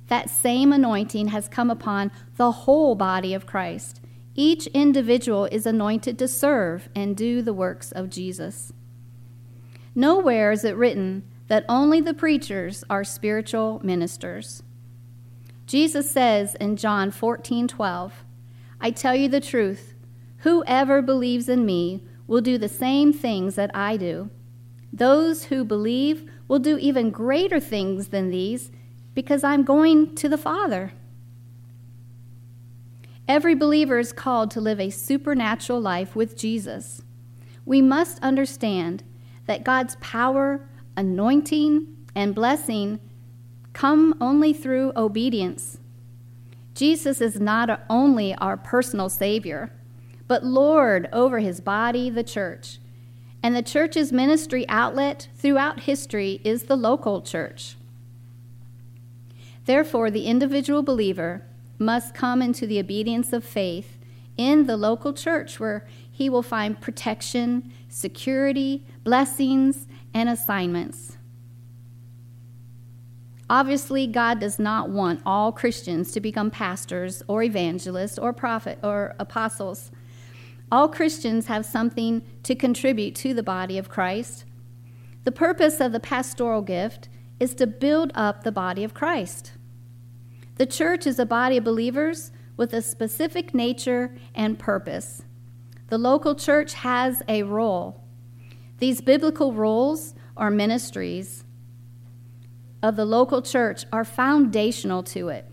that 0.08 0.30
same 0.32 0.74
anointing 0.74 1.30
has 1.30 1.48
come 1.48 1.70
upon 1.70 2.12
the 2.36 2.52
whole 2.52 2.96
body 2.96 3.34
of 3.36 3.46
Christ. 3.46 4.02
Each 4.34 4.66
individual 4.68 5.46
is 5.46 5.66
anointed 5.66 6.18
to 6.20 6.28
serve 6.28 6.90
and 6.96 7.16
do 7.16 7.42
the 7.42 7.54
works 7.54 7.92
of 7.92 8.10
Jesus. 8.10 8.74
Nowhere 9.94 10.52
is 10.52 10.66
it 10.66 10.76
written 10.76 11.24
that 11.48 11.66
only 11.70 12.02
the 12.02 12.14
preachers 12.14 12.84
are 12.90 13.04
spiritual 13.04 13.80
ministers. 13.84 14.64
Jesus 15.72 16.12
says 16.12 16.56
in 16.56 16.76
John 16.76 17.12
14 17.12 17.66
12, 17.66 18.26
I 18.82 18.92
tell 18.92 19.16
you 19.16 19.30
the 19.30 19.40
truth, 19.40 19.94
whoever 20.40 21.02
believes 21.02 21.48
in 21.48 21.66
me 21.66 22.04
will 22.28 22.42
do 22.42 22.58
the 22.58 22.68
same 22.68 23.14
things 23.14 23.56
that 23.56 23.72
I 23.74 23.96
do. 23.96 24.30
Those 24.92 25.46
who 25.46 25.64
believe 25.64 26.30
will 26.50 26.60
do 26.60 26.78
even 26.78 27.10
greater 27.10 27.62
things 27.62 28.10
than 28.10 28.32
these 28.32 28.70
because 29.14 29.46
I'm 29.46 29.64
going 29.64 30.14
to 30.16 30.28
the 30.28 30.38
Father. 30.38 30.92
Every 33.26 33.56
believer 33.56 33.98
is 33.98 34.12
called 34.12 34.52
to 34.52 34.60
live 34.60 34.82
a 34.82 34.90
supernatural 34.90 35.80
life 35.80 36.18
with 36.18 36.36
Jesus. 36.36 37.02
We 37.64 37.82
must 37.82 38.22
understand 38.22 39.04
that 39.46 39.64
God's 39.64 39.96
power, 40.02 40.68
anointing, 40.98 41.96
and 42.14 42.36
blessing 42.36 43.00
come 43.74 44.16
only 44.20 44.54
through 44.54 44.94
obedience. 44.96 45.78
Jesus 46.74 47.22
is 47.22 47.40
not 47.40 47.82
only 47.90 48.34
our 48.36 48.58
personal 48.58 49.10
Savior, 49.10 49.72
but 50.28 50.46
Lord 50.46 51.10
over 51.12 51.40
his 51.40 51.60
body, 51.60 52.10
the 52.10 52.24
church. 52.24 52.80
And 53.44 53.56
the 53.56 53.62
church's 53.62 54.12
ministry 54.12 54.68
outlet 54.70 55.28
throughout 55.36 55.82
history 55.82 56.42
is 56.44 56.64
the 56.64 56.76
local 56.76 57.22
church. 57.22 57.76
Therefore, 59.66 60.10
the 60.10 60.26
individual 60.26 60.84
believer 60.84 61.46
must 61.78 62.14
come 62.14 62.42
into 62.42 62.68
the 62.68 62.80
obedience 62.80 63.34
of 63.34 63.44
faith 63.44 63.98
in 64.38 64.68
the 64.68 64.78
local 64.78 65.14
church 65.14 65.60
where 65.60 65.88
he 66.12 66.30
will 66.30 66.44
find 66.44 66.80
protection, 66.80 67.72
security, 67.90 68.86
blessings, 69.04 69.88
and 70.14 70.30
assignments. 70.30 71.18
Obviously, 73.52 74.08
God 74.08 74.40
does 74.40 74.60
not 74.60 74.90
want 74.92 75.22
all 75.26 75.52
Christians 75.52 76.14
to 76.14 76.22
become 76.22 76.50
pastors 76.50 77.22
or 77.28 77.44
evangelists 77.44 78.18
or 78.18 78.32
prophet 78.32 78.80
or 78.82 79.14
apostles. 79.20 79.92
All 80.72 80.88
Christians 80.88 81.48
have 81.48 81.66
something 81.66 82.22
to 82.44 82.56
contribute 82.56 83.14
to 83.16 83.34
the 83.34 83.44
body 83.44 83.78
of 83.78 83.90
Christ. 83.90 84.46
The 85.26 85.34
purpose 85.34 85.82
of 85.82 85.92
the 85.92 86.00
pastoral 86.00 86.62
gift 86.62 87.10
is 87.42 87.54
to 87.56 87.68
build 87.68 88.14
up 88.16 88.46
the 88.46 88.54
body 88.54 88.86
of 88.86 88.94
Christ. 88.94 89.52
The 90.56 90.66
church 90.66 91.06
is 91.06 91.20
a 91.20 91.26
body 91.26 91.58
of 91.58 91.66
believers 91.66 92.32
with 92.56 92.74
a 92.74 92.82
specific 92.82 93.54
nature 93.54 94.16
and 94.34 94.58
purpose. 94.58 95.24
The 95.90 95.98
local 95.98 96.36
church 96.36 96.74
has 96.76 97.22
a 97.28 97.44
role. 97.44 98.02
These 98.78 99.02
biblical 99.02 99.52
roles 99.52 100.16
or 100.38 100.50
ministries 100.50 101.44
of 102.82 102.96
the 102.96 103.06
local 103.06 103.42
church 103.42 103.86
are 103.92 104.04
foundational 104.04 105.04
to 105.04 105.30
it. 105.30 105.46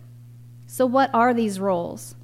So, 0.67 0.87
what 0.87 1.11
are 1.15 1.35
these 1.35 1.61
roles? 1.61 2.15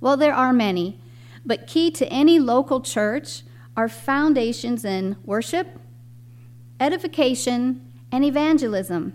Well, 0.00 0.16
there 0.16 0.34
are 0.34 0.52
many, 0.52 1.00
but 1.44 1.66
key 1.66 1.90
to 1.92 2.06
any 2.08 2.38
local 2.38 2.80
church 2.80 3.42
are 3.76 3.88
foundations 3.88 4.84
in 4.84 5.16
worship, 5.24 5.78
edification, 6.80 7.92
and 8.10 8.24
evangelism. 8.24 9.14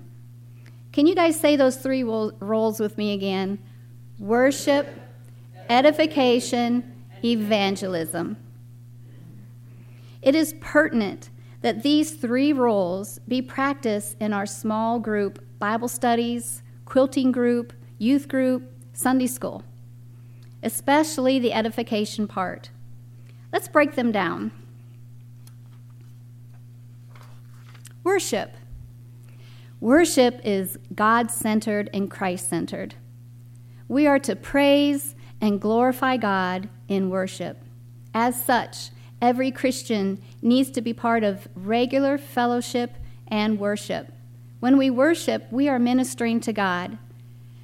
Can 0.92 1.06
you 1.06 1.14
guys 1.14 1.40
say 1.40 1.56
those 1.56 1.78
three 1.78 2.04
roles 2.04 2.80
with 2.80 2.98
me 2.98 3.14
again? 3.14 3.60
Worship, 4.18 4.88
edification, 5.70 7.06
evangelism. 7.24 8.38
It 10.22 10.34
is 10.34 10.56
pertinent 10.60 11.30
that 11.62 11.84
these 11.84 12.12
three 12.12 12.54
roles 12.54 13.20
be 13.28 13.42
practiced 13.42 14.16
in 14.20 14.34
our 14.34 14.46
small 14.46 15.00
group 15.00 15.44
Bible 15.60 15.88
studies, 15.88 16.62
quilting 16.86 17.32
group, 17.32 17.74
youth 17.98 18.28
group, 18.28 18.72
Sunday 18.94 19.28
school, 19.28 19.64
especially 20.62 21.40
the 21.40 21.54
edification 21.54 22.28
part. 22.28 22.70
Let's 23.52 23.68
break 23.68 23.96
them 23.96 24.12
down. 24.12 24.52
Worship. 28.04 28.56
Worship 29.80 30.42
is 30.44 30.78
God 30.94 31.30
centered 31.30 31.90
and 31.94 32.10
Christ 32.10 32.50
centered. 32.50 32.96
We 33.88 34.08
are 34.08 34.20
to 34.20 34.36
praise 34.36 35.16
and 35.40 35.62
glorify 35.62 36.18
God 36.18 36.70
in 36.88 37.10
worship. 37.10 37.64
As 38.14 38.42
such, 38.44 38.90
every 39.22 39.52
Christian 39.52 40.22
needs 40.42 40.70
to 40.72 40.82
be 40.82 40.94
part 40.94 41.24
of 41.24 41.48
regular 41.56 42.18
fellowship 42.18 42.96
and 43.28 43.60
worship. 43.60 44.12
When 44.60 44.78
we 44.78 44.90
worship, 44.90 45.46
we 45.52 45.68
are 45.70 45.80
ministering 45.80 46.40
to 46.42 46.54
God. 46.54 46.98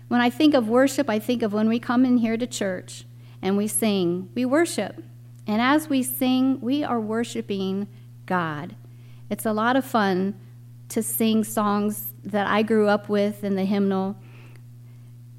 When 0.07 0.21
I 0.21 0.29
think 0.29 0.53
of 0.53 0.67
worship, 0.67 1.09
I 1.09 1.19
think 1.19 1.41
of 1.41 1.53
when 1.53 1.67
we 1.67 1.79
come 1.79 2.05
in 2.05 2.17
here 2.17 2.37
to 2.37 2.45
church 2.45 3.05
and 3.41 3.57
we 3.57 3.67
sing, 3.67 4.29
we 4.35 4.45
worship. 4.45 5.03
And 5.47 5.61
as 5.61 5.89
we 5.89 6.03
sing, 6.03 6.61
we 6.61 6.83
are 6.83 6.99
worshiping 6.99 7.87
God. 8.25 8.75
It's 9.29 9.45
a 9.45 9.53
lot 9.53 9.75
of 9.75 9.83
fun 9.83 10.39
to 10.89 11.01
sing 11.01 11.43
songs 11.43 12.13
that 12.23 12.47
I 12.47 12.61
grew 12.61 12.87
up 12.87 13.09
with 13.09 13.43
in 13.43 13.55
the 13.55 13.65
hymnal 13.65 14.15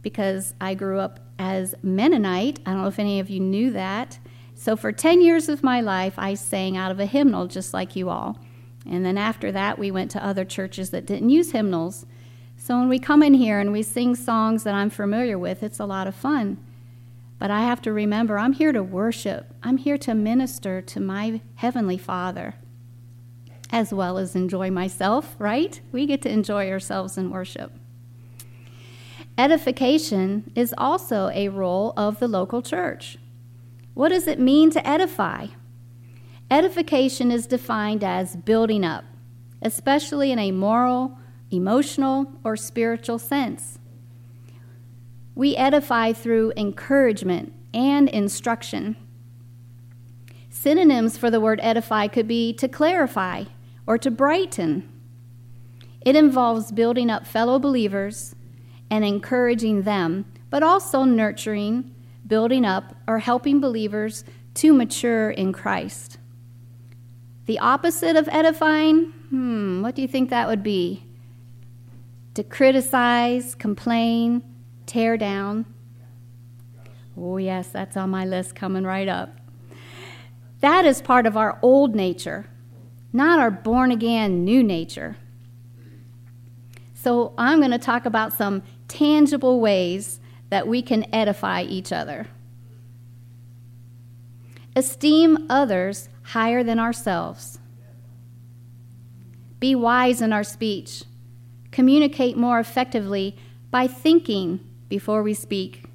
because 0.03 0.55
I 0.61 0.75
grew 0.75 0.99
up 0.99 1.21
as 1.39 1.75
Mennonite. 1.83 2.61
I 2.67 2.73
don't 2.73 2.83
know 2.83 2.89
if 2.89 2.99
any 2.99 3.21
of 3.21 3.31
you 3.31 3.41
knew 3.41 3.71
that. 3.71 4.19
So 4.55 4.77
for 4.77 4.93
10 4.93 5.21
years 5.21 5.49
of 5.49 5.63
my 5.63 5.81
life, 5.81 6.15
I 6.17 6.35
sang 6.35 6.77
out 6.77 6.91
of 6.91 7.01
a 7.01 7.07
hymnal 7.07 7.47
just 7.47 7.75
like 7.75 7.97
you 7.97 8.09
all. 8.09 8.39
And 8.89 9.05
then 9.05 9.19
after 9.19 9.51
that, 9.53 9.79
we 9.79 9.91
went 9.91 10.11
to 10.13 10.25
other 10.25 10.45
churches 10.45 10.91
that 10.91 11.07
didn't 11.07 11.31
use 11.31 11.53
hymnals. 11.53 12.07
So 12.57 12.79
when 12.79 12.89
we 12.89 12.99
come 12.99 13.23
in 13.23 13.35
here 13.35 13.59
and 13.59 13.73
we 13.73 13.83
sing 13.83 14.15
songs 14.15 14.63
that 14.65 14.75
I'm 14.75 14.91
familiar 14.91 15.39
with, 15.39 15.63
it's 15.63 15.81
a 15.81 15.87
lot 15.87 16.07
of 16.07 16.15
fun. 16.15 16.65
But 17.39 17.51
I 17.51 17.63
have 17.63 17.83
to 17.83 17.93
remember 17.93 18.39
I'm 18.39 18.53
here 18.53 18.73
to 18.73 18.83
worship, 18.83 19.53
I'm 19.63 19.77
here 19.77 19.99
to 19.99 20.15
minister 20.15 20.81
to 20.81 21.01
my 21.01 21.41
Heavenly 21.57 21.99
Father, 21.99 22.55
as 23.71 23.93
well 23.93 24.19
as 24.19 24.37
enjoy 24.37 24.71
myself, 24.71 25.35
right? 25.39 25.81
We 25.93 26.07
get 26.07 26.23
to 26.23 26.31
enjoy 26.31 26.71
ourselves 26.71 27.19
in 27.19 27.31
worship. 27.31 27.73
Edification 29.37 30.51
is 30.55 30.73
also 30.79 31.29
a 31.35 31.49
role 31.49 31.93
of 31.97 32.21
the 32.21 32.29
local 32.29 32.63
church. 32.63 33.19
What 33.95 34.09
does 34.09 34.27
it 34.27 34.41
mean 34.41 34.71
to 34.71 34.87
edify? 34.87 35.47
Edification 36.51 37.31
is 37.31 37.47
defined 37.47 38.05
as 38.05 38.37
building 38.37 38.85
up, 38.85 39.05
especially 39.63 40.33
in 40.33 40.39
a 40.39 40.51
moral, 40.51 41.17
emotional, 41.51 42.33
or 42.43 42.57
spiritual 42.57 43.19
sense. 43.19 43.79
We 45.37 45.57
edify 45.57 46.13
through 46.13 46.53
encouragement 46.57 47.53
and 47.73 48.09
instruction. 48.09 48.97
Synonyms 50.51 51.17
for 51.17 51.31
the 51.31 51.41
word 51.41 51.61
edify 51.63 52.09
could 52.09 52.29
be 52.29 52.53
to 52.55 52.69
clarify 52.69 53.45
or 53.87 53.97
to 53.99 54.11
brighten. 54.11 54.89
It 56.01 56.17
involves 56.17 56.73
building 56.73 57.11
up 57.11 57.27
fellow 57.27 57.59
believers 57.59 58.35
and 58.91 59.05
encouraging 59.05 59.83
them, 59.83 60.25
but 60.51 60.63
also 60.63 61.05
nurturing, 61.05 61.94
building 62.27 62.65
up, 62.65 62.95
or 63.07 63.19
helping 63.19 63.61
believers 63.61 64.25
to 64.55 64.73
mature 64.73 65.31
in 65.31 65.53
Christ. 65.53 66.19
The 67.47 67.59
opposite 67.59 68.17
of 68.17 68.29
edifying, 68.29 69.13
hmm, 69.29 69.83
what 69.83 69.95
do 69.95 70.03
you 70.03 70.09
think 70.09 70.31
that 70.31 70.49
would 70.49 70.63
be? 70.63 71.05
To 72.35 72.43
criticize, 72.43 73.55
complain, 73.55 74.43
tear 74.87 75.17
down. 75.17 75.67
Oh, 77.17 77.37
yes, 77.37 77.69
that's 77.69 77.97
on 77.97 78.11
my 78.11 78.25
list 78.25 78.55
coming 78.55 78.85
right 78.85 79.09
up. 79.09 79.39
That 80.61 80.87
is 80.87 81.03
part 81.03 81.27
of 81.27 81.37
our 81.37 81.59
old 81.61 81.95
nature, 81.95 82.47
not 83.13 83.39
our 83.39 83.51
born 83.51 83.91
again 83.91 84.45
new 84.45 84.63
nature. 84.63 85.17
So, 86.95 87.35
I'm 87.37 87.59
going 87.59 87.71
to 87.71 87.79
talk 87.79 88.07
about 88.07 88.33
some 88.33 88.63
tangible 88.89 89.61
ways 89.61 90.21
that 90.55 90.69
we 90.69 90.81
can 90.83 91.05
edify 91.13 91.63
each 91.63 91.91
other. 91.91 92.29
Esteem 94.77 95.47
others 95.51 96.09
higher 96.23 96.63
than 96.63 96.79
ourselves. 96.79 97.59
Be 99.59 99.75
wise 99.75 100.23
in 100.23 100.33
our 100.33 100.45
speech. 100.45 101.03
Communicate 101.73 102.37
more 102.37 102.61
effectively 102.61 103.37
by 103.73 103.89
thinking 103.89 104.61
before 104.89 105.25
we 105.25 105.35
speak. 105.35 105.87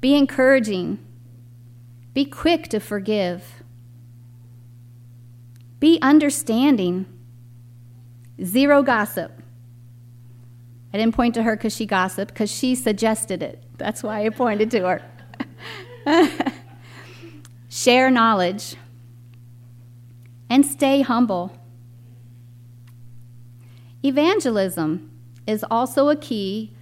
Be 0.00 0.14
encouraging. 0.14 1.04
Be 2.14 2.24
quick 2.26 2.68
to 2.68 2.78
forgive. 2.78 3.64
Be 5.80 5.98
understanding. 6.00 7.06
Zero 8.44 8.84
gossip. 8.84 9.35
I 10.92 10.98
didn't 10.98 11.14
point 11.14 11.34
to 11.34 11.42
her 11.42 11.56
because 11.56 11.74
she 11.74 11.86
gossiped, 11.86 12.32
because 12.32 12.50
she 12.50 12.74
suggested 12.74 13.42
it. 13.42 13.62
That's 13.76 14.02
why 14.02 14.24
I 14.24 14.30
pointed 14.30 14.70
to 14.72 14.80
her. 14.80 15.02
Share 17.68 18.10
knowledge 18.10 18.76
and 20.48 20.64
stay 20.64 21.02
humble. 21.02 21.52
Evangelism 24.02 25.10
is 25.46 25.64
also 25.70 26.08
a 26.08 26.16
key 26.16 26.74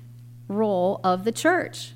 role 0.49 1.01
of 1.03 1.25
the 1.25 1.33
church. 1.33 1.95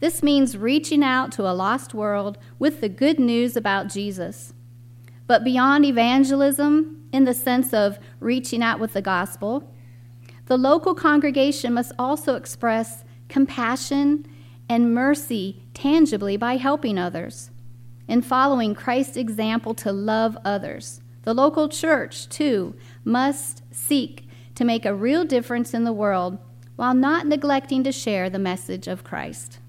This 0.00 0.22
means 0.22 0.56
reaching 0.56 1.02
out 1.02 1.30
to 1.32 1.42
a 1.42 1.52
lost 1.52 1.92
world 1.92 2.38
with 2.58 2.80
the 2.80 2.88
good 2.88 3.18
news 3.18 3.56
about 3.56 3.88
Jesus. 3.88 4.54
But 5.26 5.44
beyond 5.44 5.84
evangelism, 5.84 7.08
in 7.12 7.24
the 7.24 7.34
sense 7.34 7.74
of 7.74 7.98
reaching 8.18 8.62
out 8.62 8.80
with 8.80 8.94
the 8.94 9.02
gospel, 9.02 9.70
the 10.50 10.58
local 10.58 10.96
congregation 10.96 11.74
must 11.74 11.92
also 11.96 12.34
express 12.34 13.04
compassion 13.28 14.26
and 14.68 14.92
mercy 14.92 15.62
tangibly 15.74 16.36
by 16.36 16.56
helping 16.56 16.98
others 16.98 17.52
and 18.08 18.26
following 18.26 18.74
Christ's 18.74 19.16
example 19.16 19.74
to 19.74 19.92
love 19.92 20.36
others. 20.44 21.02
The 21.22 21.34
local 21.34 21.68
church, 21.68 22.28
too, 22.28 22.74
must 23.04 23.62
seek 23.72 24.28
to 24.56 24.64
make 24.64 24.84
a 24.84 24.92
real 24.92 25.24
difference 25.24 25.72
in 25.72 25.84
the 25.84 25.92
world 25.92 26.36
while 26.74 26.94
not 26.94 27.28
neglecting 27.28 27.84
to 27.84 27.92
share 27.92 28.28
the 28.28 28.40
message 28.40 28.88
of 28.88 29.04
Christ. 29.04 29.60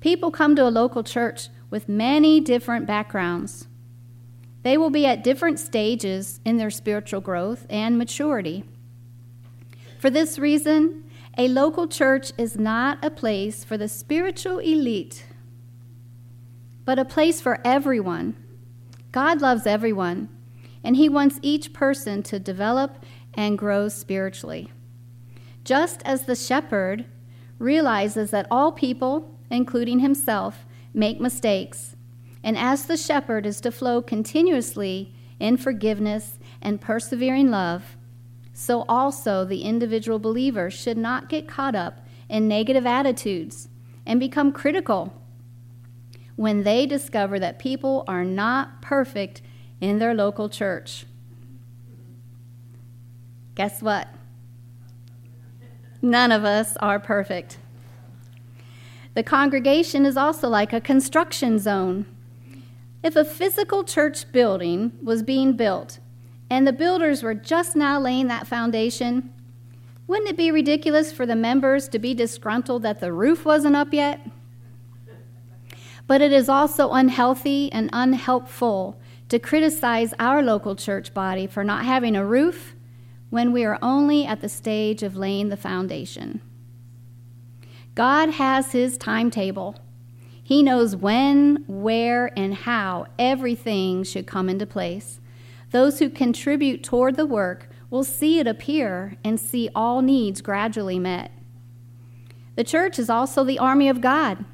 People 0.00 0.30
come 0.30 0.56
to 0.56 0.66
a 0.66 0.70
local 0.70 1.04
church 1.04 1.50
with 1.68 1.90
many 1.90 2.40
different 2.40 2.86
backgrounds. 2.86 3.66
They 4.62 4.78
will 4.78 4.88
be 4.88 5.04
at 5.04 5.22
different 5.22 5.60
stages 5.60 6.40
in 6.42 6.56
their 6.56 6.70
spiritual 6.70 7.20
growth 7.20 7.66
and 7.68 7.98
maturity. 7.98 8.64
For 10.04 10.10
this 10.10 10.38
reason, 10.38 11.04
a 11.38 11.48
local 11.48 11.88
church 11.88 12.32
is 12.36 12.58
not 12.58 13.02
a 13.02 13.08
place 13.08 13.64
for 13.64 13.78
the 13.78 13.88
spiritual 13.88 14.58
elite, 14.58 15.24
but 16.84 16.98
a 16.98 17.06
place 17.06 17.40
for 17.40 17.58
everyone. 17.64 18.36
God 19.12 19.40
loves 19.40 19.66
everyone, 19.66 20.28
and 20.84 20.94
He 20.94 21.08
wants 21.08 21.38
each 21.40 21.72
person 21.72 22.22
to 22.24 22.38
develop 22.38 23.02
and 23.32 23.56
grow 23.56 23.88
spiritually. 23.88 24.70
Just 25.64 26.02
as 26.04 26.26
the 26.26 26.36
shepherd 26.36 27.06
realizes 27.58 28.30
that 28.30 28.46
all 28.50 28.72
people, 28.72 29.34
including 29.50 30.00
himself, 30.00 30.66
make 30.92 31.18
mistakes, 31.18 31.96
and 32.42 32.58
as 32.58 32.84
the 32.84 32.98
shepherd 32.98 33.46
is 33.46 33.58
to 33.62 33.72
flow 33.72 34.02
continuously 34.02 35.14
in 35.40 35.56
forgiveness 35.56 36.38
and 36.60 36.78
persevering 36.78 37.50
love, 37.50 37.93
so 38.54 38.84
also 38.88 39.44
the 39.44 39.62
individual 39.62 40.20
believer 40.20 40.70
should 40.70 40.96
not 40.96 41.28
get 41.28 41.48
caught 41.48 41.74
up 41.74 42.06
in 42.28 42.48
negative 42.48 42.86
attitudes 42.86 43.68
and 44.06 44.20
become 44.20 44.52
critical 44.52 45.12
when 46.36 46.62
they 46.62 46.86
discover 46.86 47.38
that 47.38 47.58
people 47.58 48.04
are 48.06 48.24
not 48.24 48.80
perfect 48.80 49.42
in 49.80 49.98
their 49.98 50.14
local 50.14 50.48
church. 50.48 51.04
Guess 53.56 53.82
what? 53.82 54.08
None 56.00 56.32
of 56.32 56.44
us 56.44 56.76
are 56.78 57.00
perfect. 57.00 57.58
The 59.14 59.22
congregation 59.22 60.06
is 60.06 60.16
also 60.16 60.48
like 60.48 60.72
a 60.72 60.80
construction 60.80 61.58
zone. 61.58 62.06
If 63.02 63.16
a 63.16 63.24
physical 63.24 63.84
church 63.84 64.30
building 64.32 64.92
was 65.02 65.22
being 65.22 65.54
built 65.54 65.98
and 66.50 66.66
the 66.66 66.72
builders 66.72 67.22
were 67.22 67.34
just 67.34 67.74
now 67.74 67.98
laying 67.98 68.28
that 68.28 68.46
foundation, 68.46 69.32
wouldn't 70.06 70.28
it 70.28 70.36
be 70.36 70.50
ridiculous 70.50 71.12
for 71.12 71.24
the 71.24 71.36
members 71.36 71.88
to 71.88 71.98
be 71.98 72.14
disgruntled 72.14 72.82
that 72.82 73.00
the 73.00 73.12
roof 73.12 73.44
wasn't 73.44 73.76
up 73.76 73.92
yet? 73.92 74.20
But 76.06 76.20
it 76.20 76.32
is 76.32 76.48
also 76.48 76.92
unhealthy 76.92 77.72
and 77.72 77.88
unhelpful 77.92 79.00
to 79.30 79.38
criticize 79.38 80.12
our 80.18 80.42
local 80.42 80.76
church 80.76 81.14
body 81.14 81.46
for 81.46 81.64
not 81.64 81.84
having 81.84 82.14
a 82.14 82.26
roof 82.26 82.74
when 83.30 83.52
we 83.52 83.64
are 83.64 83.78
only 83.80 84.26
at 84.26 84.42
the 84.42 84.48
stage 84.48 85.02
of 85.02 85.16
laying 85.16 85.48
the 85.48 85.56
foundation. 85.56 86.42
God 87.94 88.30
has 88.30 88.72
His 88.72 88.98
timetable. 88.98 89.76
He 90.42 90.62
knows 90.62 90.94
when, 90.94 91.64
where, 91.66 92.30
and 92.38 92.54
how 92.54 93.06
everything 93.18 94.04
should 94.04 94.26
come 94.26 94.50
into 94.50 94.66
place. 94.66 95.20
Those 95.74 95.98
who 95.98 96.08
contribute 96.08 96.84
toward 96.84 97.16
the 97.16 97.26
work 97.26 97.68
will 97.90 98.04
see 98.04 98.38
it 98.38 98.46
appear 98.46 99.16
and 99.24 99.40
see 99.40 99.68
all 99.74 100.02
needs 100.02 100.40
gradually 100.40 101.00
met. 101.00 101.32
The 102.54 102.62
church 102.62 102.96
is 102.96 103.10
also 103.10 103.42
the 103.42 103.58
army 103.58 103.88
of 103.88 104.00
God, 104.00 104.44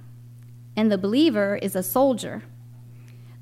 and 0.74 0.90
the 0.90 0.96
believer 0.96 1.56
is 1.56 1.76
a 1.76 1.83
soldier. 1.83 2.44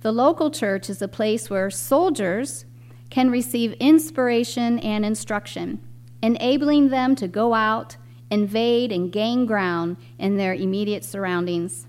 The 0.00 0.10
local 0.10 0.50
church 0.50 0.90
is 0.90 1.00
a 1.00 1.06
place 1.06 1.48
where 1.48 1.70
soldiers 1.70 2.64
can 3.10 3.30
receive 3.30 3.74
inspiration 3.74 4.80
and 4.80 5.04
instruction, 5.04 5.78
enabling 6.20 6.88
them 6.88 7.14
to 7.14 7.28
go 7.28 7.54
out, 7.54 7.96
invade, 8.28 8.90
and 8.90 9.12
gain 9.12 9.46
ground 9.46 9.98
in 10.18 10.36
their 10.36 10.52
immediate 10.52 11.04
surroundings. 11.04 11.86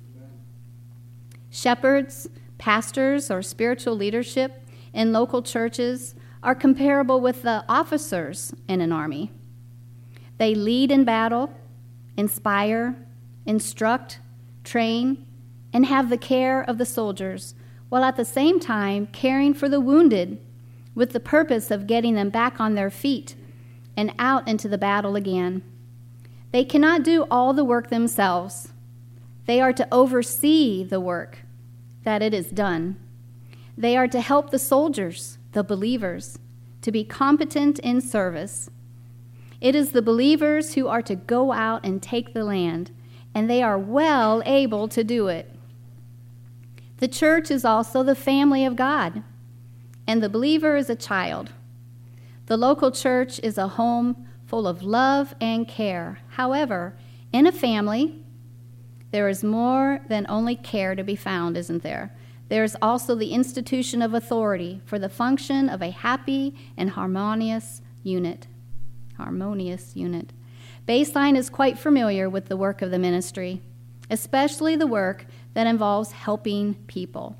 Shepherds, 1.50 2.30
pastors, 2.60 3.32
or 3.32 3.42
spiritual 3.42 3.96
leadership 3.96 4.59
in 4.94 5.14
local 5.14 5.42
churches 5.42 6.16
are 6.42 6.56
comparable 6.56 7.20
with 7.20 7.42
the 7.42 7.64
officers 7.68 8.54
in 8.68 8.82
an 8.82 8.92
army. 8.92 9.32
They 10.38 10.56
lead 10.56 10.92
in 10.92 11.04
battle, 11.04 11.54
inspire, 12.16 12.96
instruct, 13.46 14.20
train, 14.64 15.26
and 15.74 15.86
have 15.86 16.10
the 16.10 16.18
care 16.18 16.62
of 16.62 16.78
the 16.78 16.86
soldiers, 16.86 17.56
while 17.90 18.04
at 18.04 18.16
the 18.16 18.26
same 18.26 18.60
time 18.60 19.08
caring 19.08 19.54
for 19.54 19.68
the 19.68 19.80
wounded 19.80 20.40
with 20.96 21.12
the 21.12 21.20
purpose 21.20 21.72
of 21.72 21.88
getting 21.88 22.16
them 22.16 22.30
back 22.30 22.60
on 22.60 22.76
their 22.76 22.90
feet 22.90 23.36
and 23.96 24.14
out 24.18 24.48
into 24.48 24.68
the 24.68 24.78
battle 24.78 25.16
again. 25.16 25.62
They 26.52 26.64
cannot 26.64 27.04
do 27.04 27.26
all 27.30 27.54
the 27.54 27.66
work 27.66 27.90
themselves. 27.90 28.74
They 29.46 29.62
are 29.62 29.74
to 29.74 29.88
oversee 29.92 30.84
the 30.84 31.00
work, 31.00 31.40
that 32.04 32.22
it 32.22 32.34
is 32.34 32.50
done. 32.50 32.98
They 33.80 33.98
are 33.98 34.08
to 34.10 34.22
help 34.22 34.52
the 34.52 34.60
soldiers, 34.60 35.40
the 35.54 35.64
believers, 35.64 36.38
to 36.84 36.92
be 36.92 37.04
competent 37.04 37.80
in 37.80 38.00
service. 38.00 38.70
It 39.60 39.74
is 39.74 39.92
the 39.92 40.04
believers 40.04 40.76
who 40.76 40.88
are 40.88 41.02
to 41.02 41.16
go 41.16 41.52
out 41.52 41.84
and 41.84 42.04
take 42.04 42.36
the 42.36 42.44
land, 42.44 42.92
and 43.34 43.50
they 43.50 43.64
are 43.64 43.80
well 43.80 44.44
able 44.46 44.88
to 44.90 45.04
do 45.04 45.30
it. 45.30 45.52
The 46.98 47.08
church 47.08 47.50
is 47.50 47.66
also 47.66 48.04
the 48.04 48.14
family 48.14 48.64
of 48.64 48.76
God 48.76 49.24
and 50.10 50.24
the 50.24 50.30
believer 50.30 50.76
is 50.76 50.90
a 50.90 50.96
child. 50.96 51.52
The 52.48 52.58
local 52.58 52.90
church 52.90 53.40
is 53.44 53.60
a 53.60 53.68
home 53.68 54.28
full 54.48 54.68
of 54.68 54.82
love 54.82 55.36
and 55.40 55.68
care. 55.68 56.18
However, 56.30 56.96
in 57.32 57.46
a 57.46 57.52
family, 57.52 58.26
there 59.12 59.30
is 59.30 59.44
more 59.44 60.02
than 60.10 60.26
only 60.28 60.56
care 60.56 60.96
to 60.96 61.04
be 61.04 61.16
found, 61.16 61.56
isn't 61.58 61.84
there? 61.84 62.12
There 62.50 62.64
is 62.64 62.76
also 62.82 63.16
the 63.16 63.32
institution 63.32 64.02
of 64.02 64.14
authority 64.14 64.82
for 64.86 65.00
the 65.00 65.08
function 65.10 65.70
of 65.70 65.82
a 65.82 65.92
happy 65.92 66.56
and 66.76 66.90
harmonious 66.92 67.82
unit. 68.04 68.48
Harmonious 69.18 69.96
unit. 69.96 70.34
Baseline 70.88 71.38
is 71.38 71.50
quite 71.50 71.78
familiar 71.78 72.28
with 72.30 72.48
the 72.48 72.58
work 72.58 72.82
of 72.82 72.90
the 72.90 72.98
ministry, 72.98 73.62
especially 74.10 74.76
the 74.76 74.88
work 74.88 75.28
that 75.54 75.68
involves 75.68 76.12
helping 76.12 76.74
people. 76.88 77.38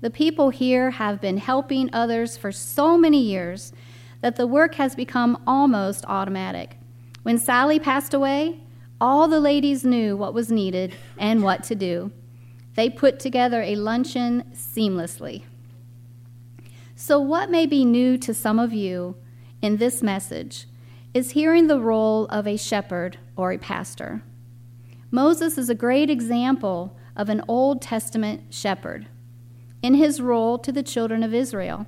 The 0.00 0.10
people 0.10 0.50
here 0.50 0.90
have 0.92 1.20
been 1.20 1.38
helping 1.38 1.90
others 1.92 2.36
for 2.36 2.52
so 2.52 2.96
many 2.96 3.20
years 3.20 3.72
that 4.20 4.36
the 4.36 4.46
work 4.46 4.76
has 4.76 4.94
become 4.94 5.42
almost 5.46 6.04
automatic. 6.06 6.76
When 7.24 7.38
Sally 7.38 7.80
passed 7.80 8.14
away, 8.14 8.60
all 9.00 9.26
the 9.26 9.40
ladies 9.40 9.84
knew 9.84 10.16
what 10.16 10.34
was 10.34 10.52
needed 10.52 10.94
and 11.18 11.42
what 11.42 11.64
to 11.64 11.74
do. 11.74 12.12
They 12.76 12.90
put 12.90 13.18
together 13.18 13.62
a 13.62 13.74
luncheon 13.74 14.44
seamlessly. 14.54 15.42
So, 16.94 17.18
what 17.18 17.50
may 17.50 17.66
be 17.66 17.84
new 17.84 18.16
to 18.18 18.32
some 18.32 18.58
of 18.58 18.72
you 18.72 19.16
in 19.60 19.78
this 19.78 20.02
message 20.02 20.66
is 21.12 21.32
hearing 21.32 21.66
the 21.66 21.80
role 21.80 22.26
of 22.26 22.46
a 22.46 22.56
shepherd 22.56 23.18
or 23.36 23.52
a 23.52 23.58
pastor. 23.58 24.22
Moses 25.10 25.56
is 25.56 25.70
a 25.70 25.74
great 25.74 26.10
example 26.10 26.96
of 27.16 27.30
an 27.30 27.42
Old 27.48 27.80
Testament 27.80 28.54
shepherd 28.54 29.06
in 29.82 29.94
his 29.94 30.20
role 30.20 30.58
to 30.58 30.70
the 30.72 30.82
children 30.82 31.22
of 31.22 31.32
Israel. 31.32 31.86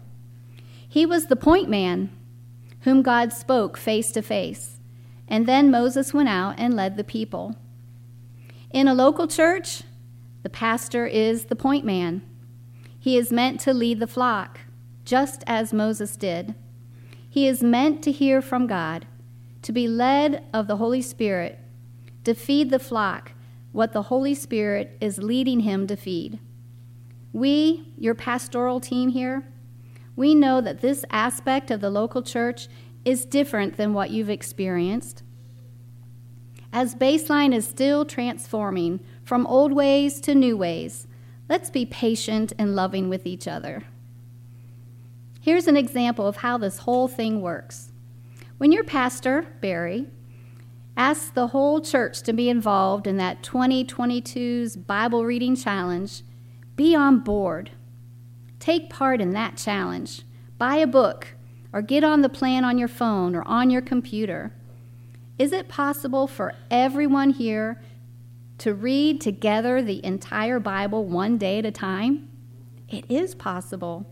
He 0.88 1.04
was 1.04 1.26
the 1.26 1.36
point 1.36 1.68
man 1.68 2.10
whom 2.82 3.02
God 3.02 3.32
spoke 3.32 3.76
face 3.76 4.10
to 4.12 4.22
face, 4.22 4.78
and 5.26 5.46
then 5.46 5.70
Moses 5.70 6.14
went 6.14 6.30
out 6.30 6.54
and 6.56 6.74
led 6.74 6.96
the 6.96 7.04
people. 7.04 7.56
In 8.70 8.88
a 8.88 8.94
local 8.94 9.26
church, 9.26 9.82
the 10.48 10.52
pastor 10.52 11.06
is 11.06 11.44
the 11.44 11.54
point 11.54 11.84
man. 11.84 12.22
He 12.98 13.18
is 13.18 13.30
meant 13.30 13.60
to 13.60 13.74
lead 13.74 14.00
the 14.00 14.06
flock, 14.06 14.60
just 15.04 15.44
as 15.46 15.74
Moses 15.74 16.16
did. 16.16 16.54
He 17.28 17.46
is 17.46 17.62
meant 17.62 18.02
to 18.04 18.10
hear 18.10 18.40
from 18.40 18.66
God, 18.66 19.06
to 19.60 19.72
be 19.72 19.86
led 19.86 20.46
of 20.54 20.66
the 20.66 20.78
Holy 20.78 21.02
Spirit, 21.02 21.58
to 22.24 22.32
feed 22.32 22.70
the 22.70 22.78
flock 22.78 23.32
what 23.72 23.92
the 23.92 24.04
Holy 24.04 24.34
Spirit 24.34 24.96
is 25.02 25.18
leading 25.18 25.60
him 25.60 25.86
to 25.86 25.96
feed. 25.96 26.38
We, 27.34 27.92
your 27.98 28.14
pastoral 28.14 28.80
team 28.80 29.10
here, 29.10 29.46
we 30.16 30.34
know 30.34 30.62
that 30.62 30.80
this 30.80 31.04
aspect 31.10 31.70
of 31.70 31.82
the 31.82 31.90
local 31.90 32.22
church 32.22 32.68
is 33.04 33.26
different 33.26 33.76
than 33.76 33.92
what 33.92 34.08
you've 34.08 34.30
experienced. 34.30 35.22
As 36.72 36.94
Baseline 36.94 37.54
is 37.54 37.66
still 37.66 38.04
transforming 38.04 39.00
from 39.24 39.46
old 39.46 39.72
ways 39.72 40.20
to 40.20 40.34
new 40.34 40.56
ways, 40.56 41.06
let's 41.48 41.70
be 41.70 41.86
patient 41.86 42.52
and 42.58 42.76
loving 42.76 43.08
with 43.08 43.26
each 43.26 43.48
other. 43.48 43.84
Here's 45.40 45.66
an 45.66 45.76
example 45.76 46.26
of 46.26 46.36
how 46.36 46.58
this 46.58 46.78
whole 46.78 47.08
thing 47.08 47.40
works. 47.40 47.90
When 48.58 48.70
your 48.70 48.84
pastor, 48.84 49.46
Barry, 49.60 50.08
asks 50.96 51.30
the 51.30 51.48
whole 51.48 51.80
church 51.80 52.22
to 52.22 52.32
be 52.32 52.50
involved 52.50 53.06
in 53.06 53.16
that 53.16 53.42
2022's 53.42 54.76
Bible 54.76 55.24
reading 55.24 55.56
challenge, 55.56 56.22
be 56.76 56.94
on 56.94 57.20
board. 57.20 57.70
Take 58.58 58.90
part 58.90 59.20
in 59.20 59.30
that 59.30 59.56
challenge. 59.56 60.22
Buy 60.58 60.76
a 60.76 60.86
book, 60.86 61.28
or 61.72 61.82
get 61.82 62.04
on 62.04 62.22
the 62.22 62.28
plan 62.28 62.64
on 62.64 62.76
your 62.76 62.88
phone 62.88 63.34
or 63.34 63.42
on 63.46 63.70
your 63.70 63.80
computer. 63.80 64.52
Is 65.38 65.52
it 65.52 65.68
possible 65.68 66.26
for 66.26 66.54
everyone 66.70 67.30
here 67.30 67.80
to 68.58 68.74
read 68.74 69.20
together 69.20 69.80
the 69.80 70.04
entire 70.04 70.58
Bible 70.58 71.04
one 71.04 71.38
day 71.38 71.60
at 71.60 71.66
a 71.66 71.70
time? 71.70 72.28
It 72.88 73.04
is 73.08 73.34
possible. 73.34 74.06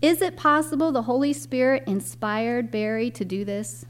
Is 0.00 0.20
it 0.20 0.36
possible 0.36 0.90
the 0.90 1.02
Holy 1.02 1.32
Spirit 1.32 1.84
inspired 1.86 2.72
Barry 2.72 3.10
to 3.12 3.24
do 3.24 3.44
this? 3.44 3.86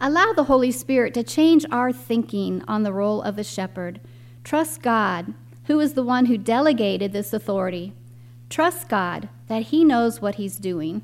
Allow 0.00 0.32
the 0.32 0.44
Holy 0.44 0.72
Spirit 0.72 1.14
to 1.14 1.22
change 1.22 1.64
our 1.70 1.92
thinking 1.92 2.62
on 2.66 2.82
the 2.82 2.92
role 2.92 3.22
of 3.22 3.36
the 3.36 3.44
shepherd. 3.44 4.00
Trust 4.42 4.82
God, 4.82 5.32
who 5.64 5.78
is 5.78 5.94
the 5.94 6.02
one 6.02 6.26
who 6.26 6.36
delegated 6.36 7.12
this 7.12 7.32
authority. 7.32 7.92
Trust 8.50 8.88
God 8.88 9.28
that 9.46 9.64
He 9.64 9.84
knows 9.84 10.20
what 10.20 10.34
He's 10.34 10.58
doing. 10.58 11.02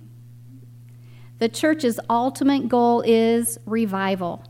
The 1.43 1.49
church's 1.49 1.99
ultimate 2.09 2.69
goal 2.69 3.01
is 3.01 3.59
revival. 3.67 4.45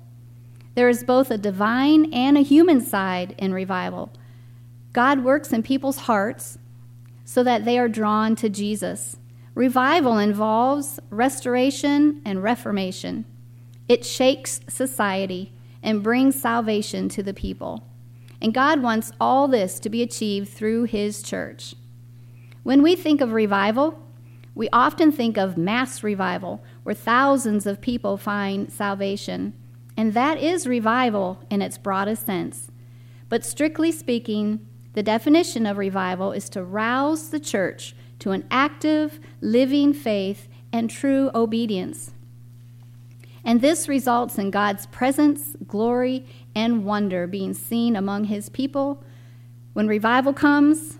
There 0.75 0.91
is 0.91 1.05
both 1.05 1.31
a 1.31 1.39
divine 1.39 2.13
and 2.13 2.37
a 2.37 2.43
human 2.43 2.83
side 2.83 3.35
in 3.39 3.55
revival. 3.55 4.13
God 4.93 5.25
works 5.25 5.55
in 5.55 5.63
people's 5.63 6.01
hearts 6.01 6.59
so 7.25 7.43
that 7.45 7.65
they 7.65 7.79
are 7.79 7.89
drawn 7.89 8.37
to 8.37 8.51
Jesus. 8.51 9.17
Revival 9.55 10.19
involves 10.19 11.01
restoration 11.09 12.21
and 12.27 12.43
reformation. 12.43 13.25
It 13.89 14.05
shakes 14.05 14.61
society 14.69 15.51
and 15.83 16.03
brings 16.03 16.39
salvation 16.39 17.09
to 17.09 17.23
the 17.23 17.33
people. 17.33 17.89
And 18.43 18.53
God 18.53 18.83
wants 18.83 19.13
all 19.19 19.49
this 19.49 19.81
to 19.81 19.89
be 19.89 20.03
achieved 20.03 20.51
through 20.51 20.85
His 20.85 21.23
church. 21.23 21.75
When 22.65 22.83
we 22.83 22.97
think 22.97 23.23
of 23.23 23.33
revival, 23.33 23.99
we 24.55 24.69
often 24.71 25.13
think 25.13 25.39
of 25.39 25.57
mass 25.57 26.03
revival, 26.03 26.63
where 26.83 26.95
thousands 26.95 27.67
of 27.67 27.81
people 27.81 28.17
find 28.17 28.73
salvation. 28.73 29.55
And 29.97 30.15
that 30.15 30.39
is 30.39 30.67
revival 30.67 31.45
in 31.51 31.63
its 31.63 31.79
broadest 31.79 32.27
sense. 32.27 32.71
But 33.29 33.45
strictly 33.45 33.93
speaking, 33.93 34.67
the 34.95 35.03
definition 35.03 35.67
of 35.67 35.79
revival 35.79 36.33
is 36.33 36.49
to 36.51 36.63
rouse 36.63 37.31
the 37.31 37.41
church 37.41 37.95
to 38.19 38.33
an 38.33 38.47
active, 38.51 39.21
living 39.41 39.93
faith 39.93 40.49
and 40.73 40.91
true 40.91 41.31
obedience. 41.35 42.13
And 43.45 43.61
this 43.61 43.89
results 43.89 44.39
in 44.39 44.51
God's 44.51 44.87
presence, 44.87 45.57
glory, 45.67 46.27
and 46.55 46.85
wonder 46.85 47.27
being 47.27 47.55
seen 47.55 47.97
among 47.97 48.25
his 48.25 48.49
people. 48.49 49.03
When 49.73 49.89
revival 49.89 50.33
comes, 50.33 50.99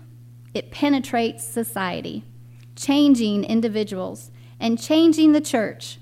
it 0.53 0.71
penetrates 0.71 1.43
society, 1.45 2.25
changing 2.75 3.45
individuals 3.45 4.31
and 4.63 4.81
changing 4.81 5.33
the 5.33 5.41
church. 5.41 5.99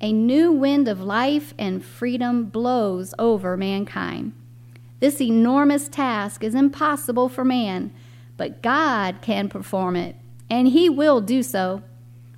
A 0.00 0.12
new 0.12 0.50
wind 0.50 0.88
of 0.88 1.00
life 1.00 1.54
and 1.56 1.82
freedom 1.82 2.46
blows 2.46 3.14
over 3.16 3.56
mankind. 3.56 4.32
This 4.98 5.20
enormous 5.20 5.88
task 5.88 6.42
is 6.42 6.54
impossible 6.54 7.28
for 7.28 7.44
man, 7.44 7.92
but 8.36 8.60
God 8.60 9.22
can 9.22 9.48
perform 9.48 9.94
it, 9.94 10.16
and 10.50 10.66
He 10.66 10.90
will 10.90 11.20
do 11.20 11.44
so. 11.44 11.82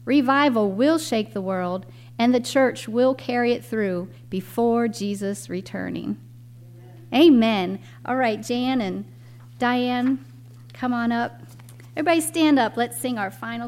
Revival 0.04 0.70
will 0.70 0.98
shake 0.98 1.32
the 1.32 1.40
world, 1.40 1.86
and 2.18 2.34
the 2.34 2.40
church 2.40 2.86
will 2.86 3.14
carry 3.14 3.52
it 3.52 3.64
through 3.64 4.10
before 4.28 4.86
Jesus 4.86 5.48
returning. 5.48 6.18
Amen. 7.12 7.32
Amen. 7.32 7.78
All 8.04 8.16
right, 8.16 8.42
Jan 8.42 8.82
and 8.82 9.06
Diane, 9.58 10.24
come 10.74 10.92
on 10.92 11.10
up. 11.10 11.40
Everybody 11.96 12.20
stand 12.20 12.58
up. 12.58 12.76
Let's 12.76 13.00
sing 13.00 13.18
our 13.18 13.30
final 13.30 13.56